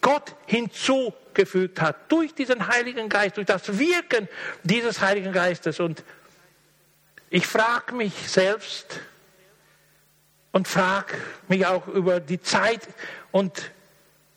Gott 0.00 0.34
hinzugefügt 0.46 1.80
hat, 1.80 2.10
durch 2.10 2.34
diesen 2.34 2.68
Heiligen 2.68 3.08
Geist, 3.08 3.36
durch 3.36 3.46
das 3.46 3.78
Wirken 3.78 4.28
dieses 4.62 5.00
Heiligen 5.00 5.32
Geistes. 5.32 5.80
Und 5.80 6.04
ich 7.28 7.46
frage 7.46 7.94
mich 7.94 8.12
selbst 8.28 9.00
und 10.56 10.66
frage 10.66 11.14
mich 11.48 11.66
auch 11.66 11.86
über 11.86 12.18
die 12.18 12.40
Zeit 12.40 12.80
und 13.30 13.72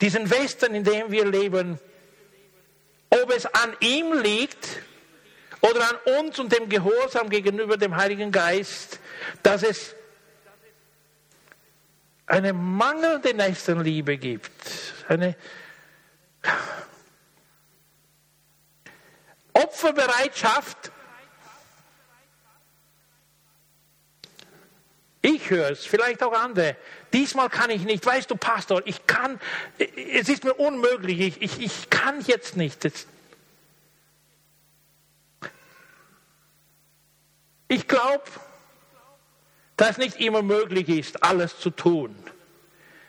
diesen 0.02 0.30
Westen, 0.30 0.76
in 0.76 0.84
dem 0.84 1.12
wir 1.12 1.26
leben, 1.26 1.80
ob 3.10 3.34
es 3.34 3.46
an 3.46 3.74
ihm 3.80 4.12
liegt 4.12 4.82
oder 5.62 5.80
an 5.80 6.20
uns 6.20 6.38
und 6.38 6.52
dem 6.52 6.68
Gehorsam 6.68 7.30
gegenüber 7.30 7.78
dem 7.78 7.96
Heiligen 7.96 8.34
Geist, 8.34 9.00
dass 9.44 9.64
es 9.64 9.96
eine 12.26 12.52
mangelnde 12.52 13.34
Nächstenliebe 13.34 14.18
gibt, 14.18 14.52
eine 15.08 15.38
Opferbereitschaft. 19.54 20.89
Ich 25.22 25.50
höre 25.50 25.72
es, 25.72 25.86
vielleicht 25.86 26.24
auch 26.24 26.34
andere. 26.34 26.78
Diesmal 27.12 27.50
kann 27.50 27.70
ich 27.70 27.84
nicht. 27.84 28.06
Weißt 28.06 28.32
du, 28.32 28.38
Pastor, 28.38 28.82
ich 28.86 29.06
kann, 29.06 29.40
es 29.78 30.30
ist 30.30 30.46
mir 30.46 30.54
unmöglich. 30.54 31.20
Ich, 31.20 31.42
ich, 31.42 31.60
ich 31.60 31.90
kann 31.90 32.22
jetzt 32.22 32.56
nicht. 32.56 32.90
Ich 37.68 37.88
glaube, 37.88 38.24
dass 39.76 39.98
nicht 39.98 40.20
immer 40.20 40.42
möglich 40.42 40.88
ist, 40.88 41.22
alles 41.22 41.60
zu 41.60 41.70
tun. 41.70 42.16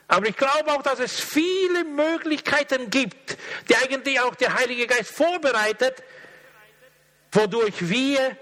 Aber 0.08 0.26
ich 0.26 0.36
glaube 0.36 0.72
auch, 0.72 0.82
dass 0.82 0.98
es 0.98 1.20
viele 1.20 1.84
Möglichkeiten 1.84 2.90
gibt, 2.90 3.38
die 3.68 3.76
eigentlich 3.76 4.20
auch 4.20 4.34
der 4.34 4.54
Heilige 4.54 4.88
Geist 4.88 5.10
vorbereitet, 5.10 6.02
wodurch 7.30 7.88
wir 7.88 8.36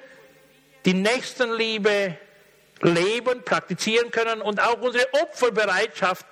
die 0.86 0.94
Nächstenliebe 0.94 2.16
leben, 2.80 3.42
praktizieren 3.44 4.10
können 4.10 4.40
und 4.40 4.60
auch 4.60 4.80
unsere 4.80 5.06
Opferbereitschaft 5.14 6.26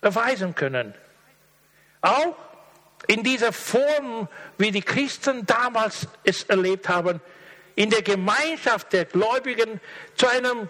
erweisen 0.00 0.54
können. 0.54 0.94
Auch 2.00 2.36
in 3.06 3.22
dieser 3.22 3.52
Form, 3.52 4.28
wie 4.58 4.70
die 4.70 4.82
Christen 4.82 5.46
damals 5.46 6.06
es 6.24 6.44
erlebt 6.44 6.88
haben, 6.88 7.20
in 7.76 7.90
der 7.90 8.02
Gemeinschaft 8.02 8.92
der 8.92 9.04
Gläubigen 9.04 9.80
zu 10.16 10.26
einem 10.28 10.68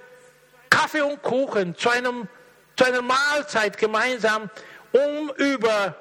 Kaffee 0.71 1.03
und 1.03 1.23
Kuchen, 1.23 1.77
zu, 1.77 1.91
einem, 1.91 2.29
zu 2.77 2.85
einer 2.85 3.03
Mahlzeit 3.03 3.79
gemeinsam, 3.79 4.51
um 4.93 5.31
über 5.37 5.97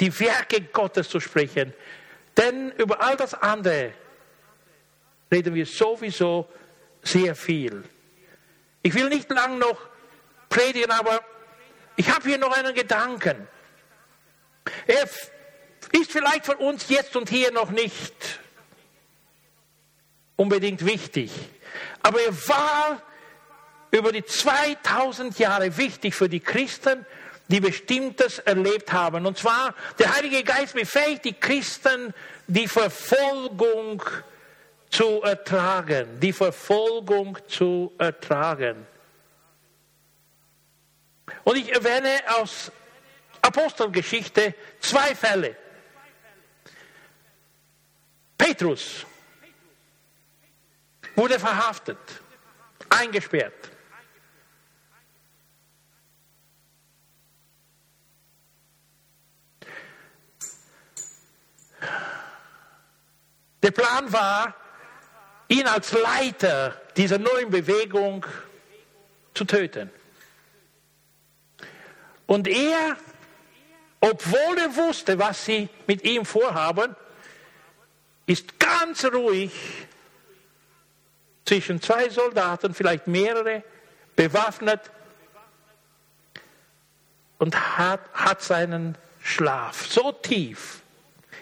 die 0.00 0.18
Werke 0.20 0.62
Gottes 0.62 1.08
zu 1.08 1.20
sprechen. 1.20 1.74
Denn 2.36 2.70
über 2.72 3.00
all 3.00 3.16
das 3.16 3.34
andere 3.34 3.92
reden 5.30 5.54
wir 5.54 5.66
sowieso 5.66 6.48
sehr 7.02 7.34
viel. 7.34 7.84
Ich 8.82 8.94
will 8.94 9.08
nicht 9.08 9.30
lang 9.30 9.58
noch 9.58 9.78
predigen, 10.48 10.90
aber 10.90 11.22
ich 11.96 12.08
habe 12.10 12.28
hier 12.28 12.38
noch 12.38 12.56
einen 12.56 12.74
Gedanken. 12.74 13.48
Er 14.86 15.02
ist 15.92 16.12
vielleicht 16.12 16.46
für 16.46 16.56
uns 16.56 16.88
jetzt 16.88 17.16
und 17.16 17.28
hier 17.28 17.50
noch 17.52 17.70
nicht 17.70 18.14
unbedingt 20.36 20.84
wichtig, 20.84 21.32
aber 22.02 22.20
er 22.20 22.48
war 22.48 23.02
über 23.90 24.12
die 24.12 24.24
2000 24.24 25.38
Jahre 25.38 25.76
wichtig 25.76 26.14
für 26.14 26.28
die 26.28 26.40
Christen, 26.40 27.06
die 27.48 27.60
Bestimmtes 27.60 28.38
erlebt 28.38 28.92
haben. 28.92 29.24
Und 29.26 29.38
zwar, 29.38 29.74
der 29.98 30.14
Heilige 30.14 30.44
Geist 30.44 30.74
befähigt 30.74 31.24
die 31.24 31.32
Christen, 31.32 32.12
die 32.46 32.68
Verfolgung 32.68 34.00
zu 34.00 34.37
ertragen, 35.22 36.20
die 36.20 36.32
Verfolgung 36.32 37.38
zu 37.46 37.92
ertragen. 37.98 38.86
Und 41.44 41.56
ich 41.56 41.72
erwähne 41.72 42.20
aus 42.40 42.72
Apostelgeschichte 43.42 44.54
zwei 44.80 45.14
Fälle. 45.14 45.56
Petrus 48.36 49.06
wurde 51.14 51.38
verhaftet, 51.38 51.98
eingesperrt. 52.88 53.70
Der 63.62 63.70
Plan 63.72 64.10
war, 64.12 64.54
ihn 65.48 65.66
als 65.66 65.92
Leiter 65.92 66.80
dieser 66.96 67.18
neuen 67.18 67.50
Bewegung 67.50 68.24
zu 69.34 69.44
töten. 69.44 69.90
Und 72.26 72.46
er, 72.46 72.96
obwohl 74.00 74.58
er 74.58 74.76
wusste, 74.76 75.18
was 75.18 75.44
sie 75.44 75.68
mit 75.86 76.04
ihm 76.04 76.24
vorhaben, 76.24 76.94
ist 78.26 78.58
ganz 78.58 79.04
ruhig 79.06 79.52
zwischen 81.46 81.80
zwei 81.80 82.10
Soldaten, 82.10 82.74
vielleicht 82.74 83.06
mehrere, 83.06 83.62
bewaffnet 84.14 84.80
und 87.38 87.78
hat, 87.78 88.00
hat 88.12 88.42
seinen 88.42 88.98
Schlaf 89.22 89.86
so 89.86 90.12
tief. 90.12 90.82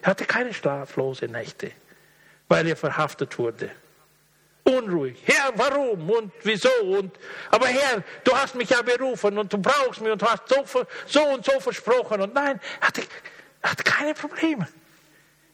Er 0.03 0.11
hatte 0.11 0.27
keine 0.27 0.55
schlaflose 0.55 1.27
Nächte 1.27 1.73
weil 2.49 2.67
er 2.67 2.77
verhaftet 2.77 3.39
wurde. 3.39 3.71
Unruhig. 4.67 5.17
Herr, 5.25 5.53
warum 5.55 6.11
und 6.11 6.33
wieso? 6.43 6.69
Und, 6.83 7.17
aber 7.53 7.69
Herr, 7.69 8.03
du 8.25 8.37
hast 8.37 8.57
mich 8.57 8.69
ja 8.69 8.83
berufen 8.83 9.39
und 9.39 9.53
du 9.53 9.59
brauchst 9.59 10.01
mich 10.01 10.11
und 10.11 10.21
du 10.21 10.27
hast 10.27 10.43
so, 10.49 10.64
so 11.07 11.25
und 11.25 11.45
so 11.45 11.61
versprochen. 11.61 12.21
Und 12.21 12.35
nein, 12.35 12.61
er 12.81 12.89
hatte, 12.89 13.03
er 13.62 13.71
hatte 13.71 13.85
keine 13.85 14.12
Probleme. 14.14 14.67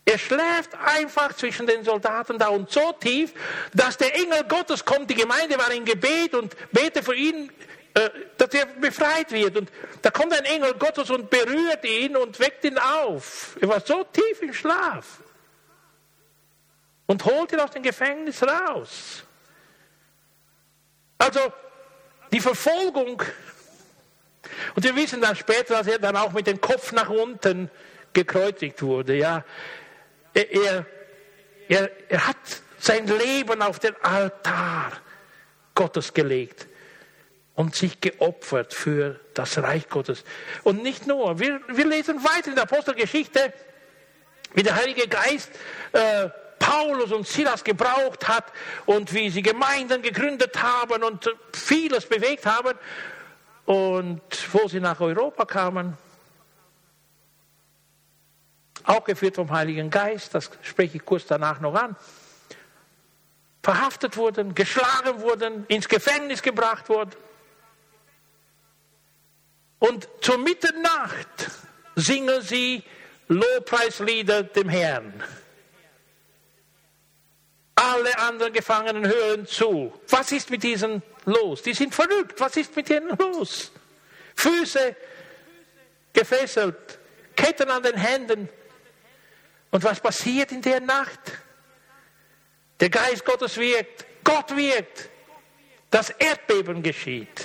Er 0.07 0.19
schläft 0.19 0.75
einfach 0.83 1.35
zwischen 1.35 1.67
den 1.67 1.85
Soldaten 1.85 2.39
da 2.39 2.49
und 2.49 2.71
so 2.71 2.93
tief, 2.93 3.35
dass 3.75 3.99
der 3.99 4.15
Engel 4.17 4.45
Gottes 4.45 4.83
kommt. 4.83 5.11
Die 5.11 5.15
Gemeinde 5.15 5.59
war 5.59 5.71
in 5.71 5.85
Gebet 5.85 6.35
und 6.35 6.57
bete 6.73 7.03
für 7.03 7.15
ihn, 7.15 7.53
äh, 7.93 8.09
dass 8.39 8.55
er 8.55 8.65
befreit 8.65 9.31
wird. 9.31 9.59
Und 9.59 9.71
da 10.01 10.11
kommt 10.11 10.33
ein 10.33 10.47
Engel 10.47 10.73
Gottes 10.75 11.11
und 11.11 11.29
berührt 11.29 11.85
ihn 11.85 12.17
und 12.17 12.41
weckt 12.41 12.65
ihn 12.65 12.79
auf. 12.79 13.59
Er 13.61 13.69
war 13.69 13.81
so 13.81 14.05
tief 14.05 14.41
im 14.41 14.55
Schlaf 14.55 15.22
und 17.07 17.25
holt 17.25 17.53
ihn 17.53 17.61
aus 17.61 17.71
dem 17.71 17.83
Gefängnis 17.83 18.43
raus. 18.43 19.25
Also 21.19 21.41
die 22.33 22.41
Verfolgung, 22.41 23.23
und 24.75 24.83
wir 24.83 24.97
wissen 24.97 25.21
dann 25.21 25.37
später, 25.37 25.75
dass 25.75 25.87
er 25.87 25.99
dann 25.99 26.17
auch 26.17 26.33
mit 26.33 26.47
dem 26.47 26.61
Kopf 26.61 26.93
nach 26.93 27.09
unten 27.09 27.71
gekreuzigt 28.13 28.83
wurde. 28.83 29.17
Ja, 29.17 29.45
er, 30.35 30.87
er, 31.69 31.91
er 32.09 32.27
hat 32.27 32.37
sein 32.79 33.07
Leben 33.07 33.63
auf 33.63 33.79
den 33.79 33.95
Altar 34.03 34.93
Gottes 35.75 36.13
gelegt 36.13 36.67
und 37.55 37.75
sich 37.75 38.01
geopfert 38.01 38.75
für 38.75 39.21
das 39.35 39.59
Reich 39.59 39.89
Gottes. 39.89 40.25
Und 40.65 40.83
nicht 40.83 41.07
nur, 41.07 41.39
wir, 41.39 41.61
wir 41.69 41.87
lesen 41.87 42.23
weiter 42.25 42.49
in 42.49 42.55
der 42.55 42.65
Apostelgeschichte, 42.65 43.53
wie 44.55 44.63
der 44.63 44.77
Heilige 44.77 45.07
Geist 45.07 45.51
äh, 45.93 46.29
Paulus 46.63 47.11
und 47.11 47.27
Silas 47.27 47.65
gebraucht 47.65 48.29
hat 48.29 48.45
und 48.87 49.13
wie 49.13 49.31
sie 49.31 49.43
Gemeinden 49.43 50.01
gegründet 50.01 50.63
haben 50.63 51.03
und 51.03 51.29
vieles 51.53 52.07
bewegt 52.07 52.47
haben. 52.47 52.79
Und 53.65 54.23
wo 54.53 54.69
sie 54.69 54.79
nach 54.79 55.01
Europa 55.01 55.45
kamen, 55.45 55.97
auch 58.85 59.05
geführt 59.05 59.37
vom 59.37 59.51
Heiligen 59.51 59.91
Geist, 59.91 60.35
das 60.35 60.51
spreche 60.63 60.99
ich 60.99 61.05
kurz 61.05 61.27
danach 61.27 61.61
noch 61.61 61.75
an, 61.75 61.97
verhaftet 63.63 64.17
wurden, 64.17 64.55
geschlagen 64.55 65.21
wurden, 65.21 65.67
ins 65.67 65.89
Gefängnis 65.89 66.43
gebracht 66.43 66.89
wurden. 66.89 67.13
Und 69.81 70.09
zur 70.21 70.39
Mitternacht 70.39 71.51
singen 71.97 72.41
sie 72.43 72.85
Lobpreislieder 73.27 74.45
dem 74.45 74.69
Herrn. 74.69 75.13
Alle 77.83 78.17
anderen 78.19 78.53
Gefangenen 78.53 79.07
hören 79.07 79.47
zu. 79.47 79.93
Was 80.09 80.31
ist 80.31 80.51
mit 80.51 80.63
diesen 80.63 81.03
los? 81.25 81.63
Die 81.63 81.75
sind 81.75 81.93
verrückt. 81.95 82.39
Was 82.39 82.57
ist 82.57 82.77
mit 82.77 82.89
ihnen 82.89 83.09
los? 83.19 83.73
Füße 84.37 84.95
gefesselt, 86.13 86.99
Ketten 87.35 87.71
an 87.71 87.83
den 87.83 87.97
Händen. 87.97 88.49
Und 89.71 89.83
was 89.83 90.01
passiert 90.01 90.53
in 90.53 90.63
der 90.63 90.81
Nacht? 90.81 91.21
Der 92.79 92.91
Geist 92.91 93.25
Gottes 93.25 93.57
wirkt. 93.57 94.05
Gott 94.23 94.55
wirkt. 94.57 95.09
Das 95.91 96.11
Erdbeben 96.11 96.83
geschieht. 96.83 97.45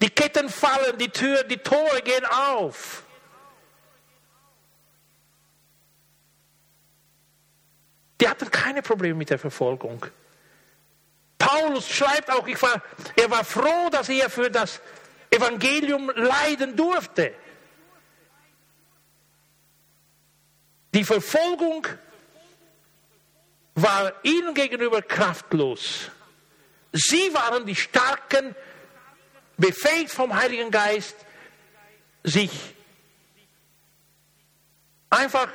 Die 0.00 0.10
Ketten 0.10 0.48
fallen, 0.48 0.98
die 0.98 1.08
Türen, 1.08 1.48
die 1.48 1.56
Tore 1.58 2.02
gehen 2.02 2.24
auf. 2.26 3.03
Die 8.20 8.28
hatten 8.28 8.50
keine 8.50 8.82
Probleme 8.82 9.18
mit 9.18 9.30
der 9.30 9.38
Verfolgung. 9.38 10.06
Paulus 11.38 11.88
schreibt 11.88 12.30
auch, 12.30 12.46
war, 12.46 12.82
er 13.16 13.30
war 13.30 13.44
froh, 13.44 13.90
dass 13.90 14.08
er 14.08 14.30
für 14.30 14.50
das 14.50 14.80
Evangelium 15.30 16.10
leiden 16.14 16.76
durfte. 16.76 17.34
Die 20.94 21.04
Verfolgung 21.04 21.86
war 23.74 24.12
ihnen 24.22 24.54
gegenüber 24.54 25.02
kraftlos. 25.02 26.10
Sie 26.92 27.34
waren 27.34 27.66
die 27.66 27.74
Starken, 27.74 28.54
befähigt 29.56 30.12
vom 30.12 30.34
Heiligen 30.34 30.70
Geist, 30.70 31.16
sich 32.22 32.52
einfach 35.10 35.48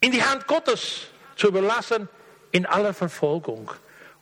in 0.00 0.12
die 0.12 0.22
Hand 0.22 0.46
Gottes 0.46 1.08
zu 1.36 1.48
überlassen 1.48 2.08
in 2.52 2.66
aller 2.66 2.94
Verfolgung. 2.94 3.70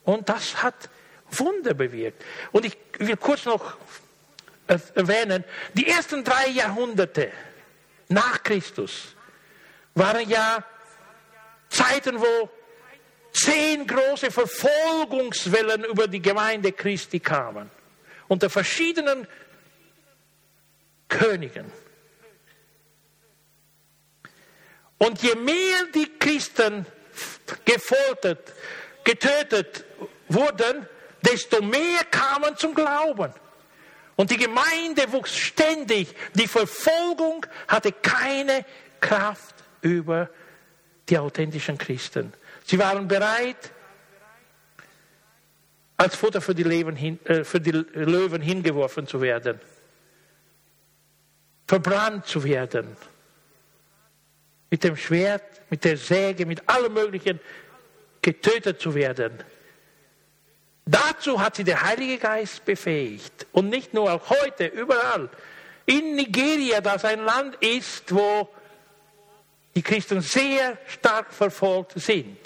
Und 0.04 0.28
das 0.28 0.62
hat 0.62 0.88
Wunder 1.30 1.74
bewirkt. 1.74 2.22
Und 2.52 2.64
ich 2.64 2.76
will 2.98 3.16
kurz 3.16 3.44
noch 3.44 3.76
erwähnen, 4.66 5.44
die 5.74 5.88
ersten 5.88 6.24
drei 6.24 6.48
Jahrhunderte 6.48 7.30
nach 8.08 8.42
Christus 8.42 9.14
waren 9.94 10.28
ja 10.28 10.64
Zeiten, 11.68 12.20
wo 12.20 12.48
zehn 13.32 13.86
große 13.86 14.30
Verfolgungswellen 14.30 15.84
über 15.84 16.08
die 16.08 16.22
Gemeinde 16.22 16.72
Christi 16.72 17.20
kamen. 17.20 17.70
Unter 18.28 18.50
verschiedenen 18.50 19.26
Königen. 21.08 21.70
Und 24.98 25.22
je 25.22 25.34
mehr 25.34 25.84
die 25.94 26.10
Christen 26.18 26.86
gefoltert, 27.64 28.52
getötet 29.04 29.84
wurden, 30.28 30.88
desto 31.20 31.62
mehr 31.62 32.04
kamen 32.10 32.56
zum 32.56 32.74
Glauben. 32.74 33.32
Und 34.16 34.30
die 34.30 34.38
Gemeinde 34.38 35.12
wuchs 35.12 35.36
ständig. 35.36 36.14
Die 36.34 36.46
Verfolgung 36.46 37.44
hatte 37.68 37.92
keine 37.92 38.64
Kraft 39.00 39.54
über 39.82 40.30
die 41.08 41.18
authentischen 41.18 41.76
Christen. 41.76 42.32
Sie 42.64 42.78
waren 42.78 43.06
bereit, 43.06 43.70
als 45.98 46.16
Futter 46.16 46.40
für 46.40 46.54
die, 46.54 46.64
hin, 46.64 47.18
äh, 47.24 47.44
für 47.44 47.60
die 47.60 47.70
Löwen 47.70 48.42
hingeworfen 48.42 49.06
zu 49.06 49.20
werden, 49.20 49.60
verbrannt 51.66 52.26
zu 52.26 52.42
werden 52.44 52.96
mit 54.70 54.84
dem 54.84 54.96
Schwert, 54.96 55.62
mit 55.70 55.84
der 55.84 55.96
Säge, 55.96 56.46
mit 56.46 56.68
allem 56.68 56.92
Möglichen 56.94 57.40
getötet 58.22 58.80
zu 58.80 58.94
werden. 58.94 59.42
Dazu 60.84 61.40
hat 61.40 61.56
sie 61.56 61.64
der 61.64 61.82
Heilige 61.82 62.18
Geist 62.18 62.64
befähigt. 62.64 63.46
Und 63.52 63.68
nicht 63.68 63.92
nur, 63.92 64.12
auch 64.12 64.30
heute, 64.30 64.66
überall. 64.66 65.28
In 65.84 66.14
Nigeria, 66.14 66.80
das 66.80 67.04
ein 67.04 67.24
Land 67.24 67.56
ist, 67.56 68.14
wo 68.14 68.48
die 69.74 69.82
Christen 69.82 70.20
sehr 70.20 70.78
stark 70.86 71.32
verfolgt 71.32 71.92
sind. 71.96 72.38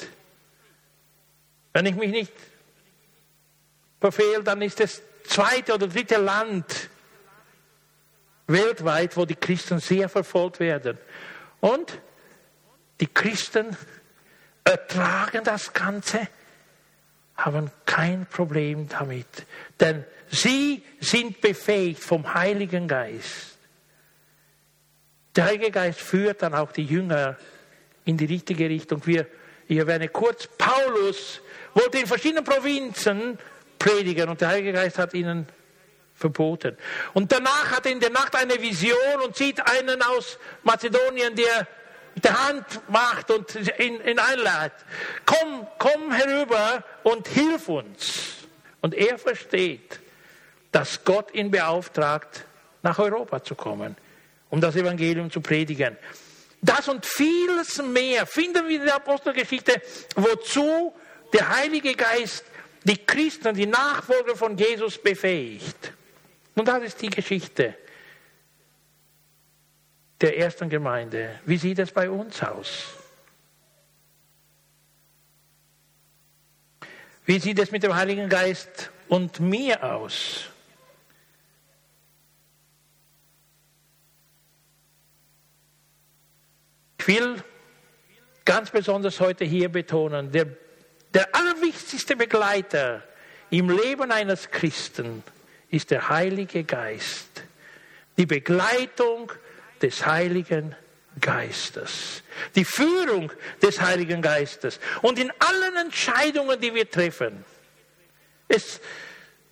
Wenn 1.73 1.87
ich 1.87 1.95
mich 1.95 2.11
nicht 2.11 2.33
Befehl, 4.01 4.43
dann 4.43 4.63
ist 4.63 4.81
das 4.81 5.03
zweite 5.25 5.75
oder 5.75 5.87
dritte 5.87 6.17
Land 6.17 6.89
weltweit, 8.47 9.17
wo 9.17 9.27
die 9.27 9.37
Christen 9.37 9.79
sehr 9.79 10.09
verfolgt 10.09 10.59
werden. 10.59 10.99
Und 11.61 12.01
die 13.01 13.07
Christen 13.07 13.77
ertragen 14.65 15.43
das 15.43 15.73
Ganze, 15.73 16.29
haben 17.37 17.71
kein 17.87 18.27
Problem 18.27 18.89
damit, 18.89 19.47
denn 19.81 20.05
sie 20.31 20.83
sind 21.01 21.41
befähigt 21.41 22.03
vom 22.03 22.35
Heiligen 22.35 22.87
Geist. 22.87 23.59
Der 25.35 25.47
Heilige 25.47 25.71
Geist 25.71 26.01
führt 26.01 26.43
dann 26.43 26.55
auch 26.55 26.73
die 26.73 26.85
Jünger 26.85 27.37
in 28.05 28.17
die 28.17 28.27
richtige 28.27 28.69
Richtung. 28.69 29.07
Wir, 29.07 29.27
ich 29.69 29.79
erwähne 29.79 30.09
kurz, 30.09 30.49
Paulus 30.59 31.41
wollte 31.73 31.99
in 31.99 32.07
verschiedenen 32.07 32.45
Provinzen 32.45 33.39
predigen 33.79 34.29
und 34.29 34.41
der 34.41 34.49
Heilige 34.49 34.73
Geist 34.73 34.99
hat 34.99 35.15
ihnen 35.15 35.47
verboten. 36.15 36.77
Und 37.15 37.33
danach 37.33 37.71
hat 37.71 37.87
er 37.87 37.93
in 37.93 38.01
der 38.01 38.11
Nacht 38.11 38.35
eine 38.37 38.61
Vision 38.61 39.21
und 39.25 39.37
sieht 39.37 39.61
einen 39.67 40.03
aus 40.03 40.39
Mazedonien, 40.63 41.35
der 41.35 41.67
der 42.25 42.49
Hand 42.49 42.67
macht 42.89 43.31
und 43.31 43.55
ihn, 43.79 44.01
ihn 44.05 44.19
einlädt. 44.19 44.73
Komm, 45.25 45.67
komm 45.79 46.13
herüber 46.13 46.85
und 47.03 47.29
hilf 47.29 47.69
uns. 47.69 48.35
Und 48.81 48.95
er 48.95 49.19
versteht, 49.19 50.01
dass 50.73 51.05
Gott 51.05 51.35
ihn 51.35 51.51
beauftragt, 51.51 52.45
nach 52.83 52.99
Europa 52.99 53.43
zu 53.43 53.55
kommen, 53.55 53.97
um 54.49 54.61
das 54.61 54.77
Evangelium 54.77 55.31
zu 55.31 55.41
predigen. 55.41 55.97
Das 56.63 56.89
und 56.89 57.05
vieles 57.05 57.83
mehr 57.83 58.27
finden 58.27 58.69
wir 58.69 58.77
in 58.81 58.87
der 58.87 58.97
Apostelgeschichte, 58.97 59.81
wozu 60.17 60.95
der 61.33 61.49
Heilige 61.57 61.95
Geist 61.95 62.45
die 62.85 62.97
Christen, 62.97 63.55
die 63.55 63.67
Nachfolger 63.67 64.37
von 64.37 64.57
Jesus 64.57 64.99
befähigt. 64.99 65.93
Und 66.55 66.67
das 66.69 66.83
ist 66.83 67.03
die 67.03 67.11
Geschichte 67.11 67.75
der 70.21 70.37
ersten 70.37 70.69
Gemeinde. 70.69 71.41
Wie 71.47 71.57
sieht 71.57 71.79
es 71.79 71.93
bei 71.93 72.11
uns 72.11 72.43
aus? 72.43 72.95
Wie 77.25 77.39
sieht 77.39 77.59
es 77.59 77.71
mit 77.71 77.83
dem 77.83 77.95
Heiligen 77.95 78.29
Geist 78.29 78.91
und 79.09 79.41
mir 79.41 79.83
aus? 79.85 80.47
Ich 86.99 87.09
will 87.09 87.43
ganz 88.45 88.71
besonders 88.71 89.21
heute 89.21 89.45
hier 89.45 89.69
betonen, 89.69 90.33
der, 90.33 90.49
der 91.15 91.35
allerwichtigste 91.35 92.15
Begleiter 92.15 93.03
im 93.49 93.71
Leben 93.71 94.13
eines 94.13 94.51
Christen 94.51 95.23
ist 95.71 95.91
der 95.91 96.09
Heilige 96.09 96.65
Geist. 96.65 97.45
Die 98.19 98.27
Begleitung 98.27 99.33
des 99.83 100.07
Heiligen 100.07 100.75
Geistes. 101.21 102.23
Die 102.55 102.65
Führung 102.65 103.33
des 103.63 103.81
Heiligen 103.81 104.23
Geistes. 104.23 104.81
Und 105.03 105.19
in 105.19 105.33
allen 105.39 105.77
Entscheidungen, 105.77 106.61
die 106.61 106.75
wir 106.75 106.91
treffen. 106.91 107.45
Es, 108.49 108.81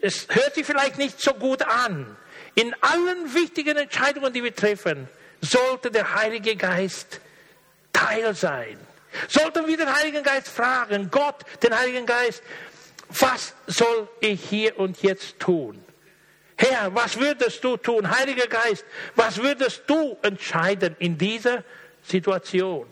es 0.00 0.26
hört 0.30 0.54
sich 0.54 0.66
vielleicht 0.66 0.98
nicht 0.98 1.20
so 1.20 1.34
gut 1.34 1.62
an. 1.62 2.16
In 2.54 2.74
allen 2.80 3.34
wichtigen 3.34 3.76
Entscheidungen, 3.76 4.32
die 4.32 4.42
wir 4.42 4.54
treffen, 4.54 5.08
sollte 5.40 5.90
der 5.90 6.14
Heilige 6.14 6.56
Geist 6.56 7.20
Teil 7.92 8.34
sein. 8.34 8.78
Sollten 9.28 9.66
wir 9.66 9.76
den 9.76 9.92
Heiligen 9.92 10.22
Geist 10.22 10.48
fragen, 10.48 11.10
Gott, 11.10 11.44
den 11.62 11.76
Heiligen 11.76 12.06
Geist, 12.06 12.42
was 13.08 13.54
soll 13.66 14.08
ich 14.20 14.42
hier 14.42 14.78
und 14.78 15.02
jetzt 15.02 15.40
tun? 15.40 15.82
Herr, 16.58 16.92
was 16.94 17.18
würdest 17.18 17.62
du 17.62 17.76
tun? 17.76 18.10
Heiliger 18.10 18.48
Geist, 18.48 18.84
was 19.14 19.40
würdest 19.40 19.84
du 19.86 20.16
entscheiden 20.22 20.96
in 20.98 21.16
dieser 21.16 21.62
Situation? 22.02 22.86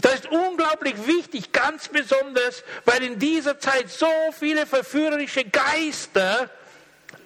Das 0.00 0.14
ist 0.14 0.26
unglaublich 0.30 0.94
wichtig, 1.06 1.52
ganz 1.52 1.88
besonders, 1.88 2.64
weil 2.84 3.04
in 3.04 3.18
dieser 3.18 3.58
Zeit 3.60 3.88
so 3.88 4.10
viele 4.36 4.66
verführerische 4.66 5.44
Geister 5.44 6.50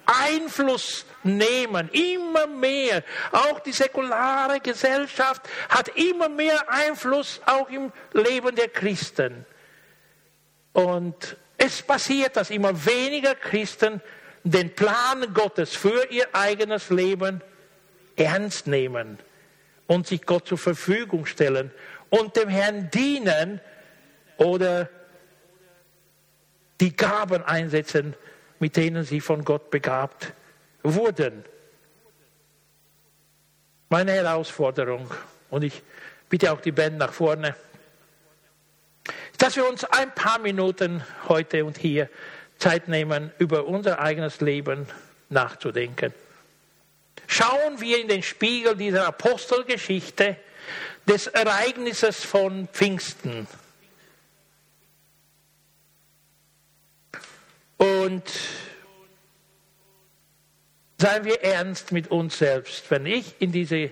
Einfluss 0.05 1.07
nehmen, 1.23 1.89
immer 1.91 2.47
mehr. 2.47 3.03
Auch 3.33 3.61
die 3.61 3.73
säkulare 3.73 4.61
Gesellschaft 4.61 5.43
hat 5.71 5.89
immer 5.97 6.29
mehr 6.29 6.71
Einfluss 6.71 7.41
auch 7.47 7.69
im 7.71 7.93
Leben 8.13 8.55
der 8.55 8.69
Christen. 8.69 9.47
Und 10.73 11.37
es 11.57 11.83
passiert, 11.83 12.37
dass 12.37 12.51
immer 12.51 12.85
weniger 12.87 13.35
Christen 13.35 14.01
den 14.51 14.75
Plan 14.75 15.33
Gottes 15.35 15.77
für 15.77 16.11
ihr 16.11 16.29
eigenes 16.33 16.91
Leben 16.91 17.43
ernst 18.17 18.67
nehmen 18.67 19.19
und 19.87 20.07
sich 20.07 20.25
Gott 20.25 20.47
zur 20.47 20.59
Verfügung 20.59 21.27
stellen 21.27 21.71
und 22.11 22.37
dem 22.37 22.49
Herrn 22.49 22.91
dienen 22.91 23.61
oder 24.37 24.89
die 26.81 26.95
Gaben 26.95 27.43
einsetzen, 27.43 28.15
mit 28.59 28.77
denen 28.77 29.05
sie 29.05 29.21
von 29.21 29.45
Gott 29.45 29.71
begabt 29.71 30.33
wurden. 30.83 31.45
Meine 33.89 34.13
Herausforderung, 34.13 35.11
und 35.51 35.65
ich 35.65 35.83
bitte 36.29 36.53
auch 36.53 36.61
die 36.61 36.73
Band 36.73 36.99
nach 36.99 37.13
vorne, 37.13 37.55
dass 39.39 39.57
wir 39.57 39.69
uns 39.69 39.85
ein 39.85 40.15
paar 40.15 40.39
Minuten 40.39 41.03
heute 41.29 41.65
und 41.65 41.79
hier 41.79 42.11
Zeit 42.59 42.89
nehmen, 42.89 43.33
über 43.39 43.67
unser 43.67 44.01
eigenes 44.01 44.41
Leben 44.41 44.87
nachzudenken. 45.29 46.13
Schauen 47.27 47.81
wir 47.81 48.01
in 48.01 48.09
den 48.09 48.23
Spiegel 48.23 48.77
dieser 48.77 49.07
Apostelgeschichte 49.07 50.37
des 51.07 51.27
Ereignisses 51.27 52.25
von 52.25 52.69
Pfingsten. 52.69 53.47
Und 57.77 58.25
seien 61.01 61.25
wir 61.25 61.43
ernst 61.43 61.93
mit 61.93 62.11
uns 62.11 62.39
selbst. 62.39 62.91
Wenn 62.91 63.07
ich 63.07 63.35
in 63.41 63.53
diese 63.53 63.91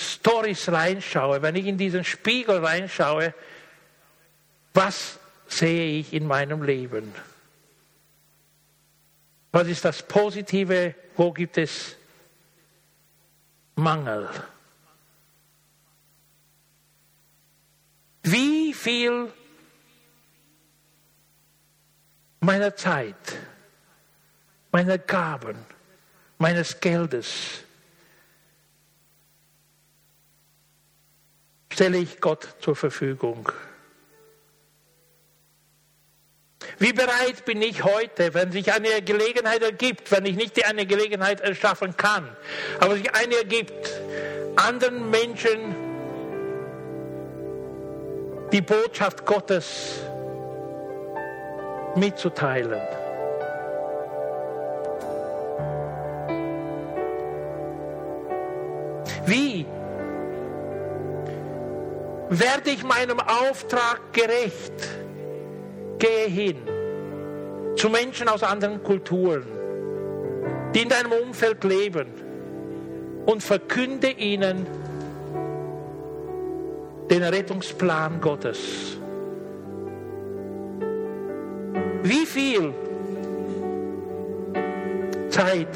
Stories 0.00 0.68
reinschaue, 0.68 1.42
wenn 1.42 1.54
ich 1.54 1.66
in 1.66 1.78
diesen 1.78 2.04
Spiegel 2.04 2.64
reinschaue, 2.64 3.34
was 4.74 5.18
sehe 5.52 5.98
ich 5.98 6.12
in 6.12 6.26
meinem 6.26 6.62
Leben? 6.62 7.12
Was 9.52 9.68
ist 9.68 9.84
das 9.84 10.02
Positive? 10.02 10.94
Wo 11.16 11.30
gibt 11.32 11.58
es 11.58 11.96
Mangel? 13.74 14.28
Wie 18.22 18.72
viel 18.72 19.30
meiner 22.40 22.74
Zeit, 22.74 23.38
meiner 24.70 24.96
Gaben, 24.96 25.56
meines 26.38 26.80
Geldes 26.80 27.64
stelle 31.70 31.98
ich 31.98 32.20
Gott 32.20 32.56
zur 32.60 32.74
Verfügung? 32.74 33.52
Wie 36.78 36.92
bereit 36.92 37.44
bin 37.44 37.62
ich 37.62 37.84
heute, 37.84 38.34
wenn 38.34 38.52
sich 38.52 38.72
eine 38.72 39.02
Gelegenheit 39.02 39.62
ergibt, 39.62 40.10
wenn 40.10 40.26
ich 40.26 40.36
nicht 40.36 40.64
eine 40.64 40.86
Gelegenheit 40.86 41.40
erschaffen 41.40 41.96
kann, 41.96 42.36
aber 42.80 42.96
sich 42.96 43.14
eine 43.14 43.36
ergibt, 43.36 43.90
anderen 44.56 45.10
Menschen 45.10 45.74
die 48.52 48.60
Botschaft 48.60 49.24
Gottes 49.24 50.00
mitzuteilen. 51.96 52.80
Wie 59.24 59.66
werde 62.28 62.70
ich 62.70 62.82
meinem 62.82 63.20
Auftrag 63.20 64.12
gerecht? 64.12 65.01
Gehe 66.02 66.26
hin 66.26 66.56
zu 67.76 67.88
Menschen 67.88 68.26
aus 68.26 68.42
anderen 68.42 68.82
Kulturen, 68.82 69.44
die 70.74 70.80
in 70.80 70.88
deinem 70.88 71.12
Umfeld 71.12 71.62
leben 71.62 72.08
und 73.24 73.40
verkünde 73.40 74.10
ihnen 74.10 74.66
den 77.08 77.22
Rettungsplan 77.22 78.20
Gottes. 78.20 78.98
Wie 82.02 82.26
viel 82.26 82.74
Zeit 85.28 85.68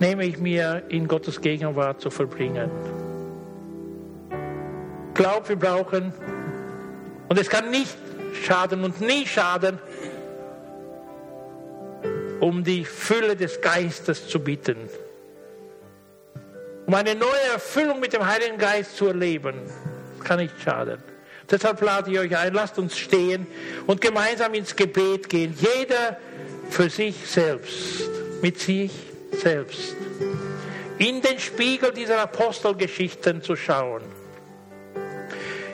nehme 0.00 0.26
ich 0.26 0.38
mir 0.38 0.82
in 0.90 1.08
Gottes 1.08 1.40
Gegenwart 1.40 2.02
zu 2.02 2.10
verbringen? 2.10 2.70
Ich 5.08 5.14
glaube, 5.14 5.48
wir 5.48 5.56
brauchen, 5.56 6.12
und 7.30 7.38
es 7.40 7.48
kann 7.48 7.70
nicht 7.70 7.96
schaden 8.34 8.84
und 8.84 9.00
nie 9.00 9.26
schaden, 9.26 9.78
um 12.40 12.64
die 12.64 12.84
Fülle 12.84 13.36
des 13.36 13.60
Geistes 13.60 14.28
zu 14.28 14.40
bitten. 14.40 14.88
Um 16.86 16.94
eine 16.94 17.14
neue 17.14 17.52
Erfüllung 17.52 18.00
mit 18.00 18.12
dem 18.12 18.26
Heiligen 18.26 18.58
Geist 18.58 18.96
zu 18.96 19.06
erleben. 19.06 19.54
Das 20.18 20.26
kann 20.26 20.40
nicht 20.40 20.60
schaden. 20.60 21.02
Deshalb 21.50 21.80
lade 21.80 22.10
ich 22.10 22.18
euch 22.18 22.36
ein, 22.36 22.54
lasst 22.54 22.78
uns 22.78 22.98
stehen 22.98 23.46
und 23.86 24.00
gemeinsam 24.00 24.54
ins 24.54 24.74
Gebet 24.74 25.28
gehen. 25.28 25.54
Jeder 25.56 26.16
für 26.70 26.88
sich 26.88 27.14
selbst, 27.26 28.08
mit 28.40 28.58
sich 28.58 28.90
selbst. 29.32 29.94
In 30.98 31.20
den 31.20 31.38
Spiegel 31.38 31.92
dieser 31.92 32.20
Apostelgeschichten 32.22 33.42
zu 33.42 33.56
schauen. 33.56 34.02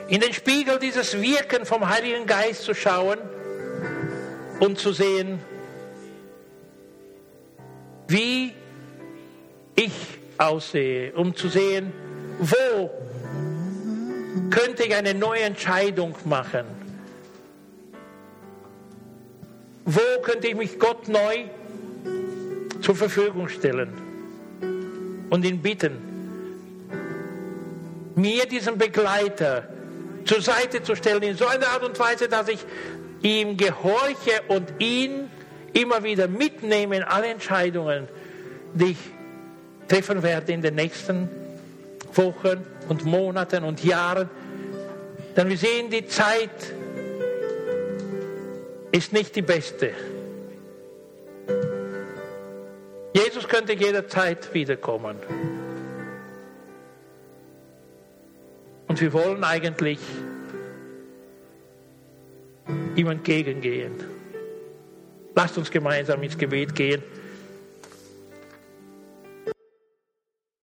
In 0.09 0.21
den 0.21 0.33
Spiegel 0.33 0.79
dieses 0.79 1.21
Wirken 1.21 1.65
vom 1.65 1.87
Heiligen 1.87 2.25
Geist 2.25 2.63
zu 2.63 2.73
schauen 2.73 3.19
und 4.59 4.79
zu 4.79 4.91
sehen, 4.91 5.39
wie 8.07 8.53
ich 9.75 9.91
aussehe, 10.39 11.13
um 11.13 11.35
zu 11.35 11.47
sehen, 11.47 11.93
wo 12.39 12.89
könnte 14.49 14.83
ich 14.83 14.95
eine 14.95 15.13
neue 15.13 15.41
Entscheidung 15.41 16.15
machen? 16.25 16.65
Wo 19.85 20.21
könnte 20.23 20.47
ich 20.47 20.55
mich 20.55 20.79
Gott 20.79 21.07
neu 21.07 21.45
zur 22.81 22.95
Verfügung 22.95 23.47
stellen 23.47 23.93
und 25.29 25.45
ihn 25.45 25.61
bitten, 25.61 25.97
mir 28.15 28.47
diesen 28.47 28.79
Begleiter 28.79 29.67
zur 30.25 30.41
Seite 30.41 30.83
zu 30.83 30.95
stellen, 30.95 31.23
in 31.23 31.35
so 31.35 31.47
einer 31.47 31.67
Art 31.67 31.83
und 31.83 31.97
Weise, 31.99 32.27
dass 32.27 32.47
ich 32.47 32.59
ihm 33.21 33.57
gehorche 33.57 34.41
und 34.47 34.73
ihn 34.79 35.29
immer 35.73 36.03
wieder 36.03 36.27
mitnehme 36.27 36.97
in 36.97 37.03
alle 37.03 37.27
Entscheidungen, 37.27 38.07
die 38.73 38.91
ich 38.91 38.97
treffen 39.87 40.23
werde 40.23 40.51
in 40.51 40.61
den 40.61 40.75
nächsten 40.75 41.29
Wochen 42.13 42.65
und 42.87 43.05
Monaten 43.05 43.63
und 43.63 43.83
Jahren. 43.83 44.29
Denn 45.35 45.49
wir 45.49 45.57
sehen, 45.57 45.89
die 45.89 46.07
Zeit 46.07 46.73
ist 48.91 49.13
nicht 49.13 49.35
die 49.35 49.41
beste. 49.41 49.91
Jesus 53.13 53.47
könnte 53.47 53.73
jederzeit 53.73 54.53
wiederkommen. 54.53 55.17
Und 58.89 58.99
wir 58.99 59.13
wollen 59.13 59.43
eigentlich 59.43 59.99
ihm 62.95 63.07
entgegengehen. 63.07 63.93
Lasst 65.35 65.57
uns 65.57 65.71
gemeinsam 65.71 66.21
ins 66.23 66.37
Gebet 66.37 66.75
gehen. 66.75 67.03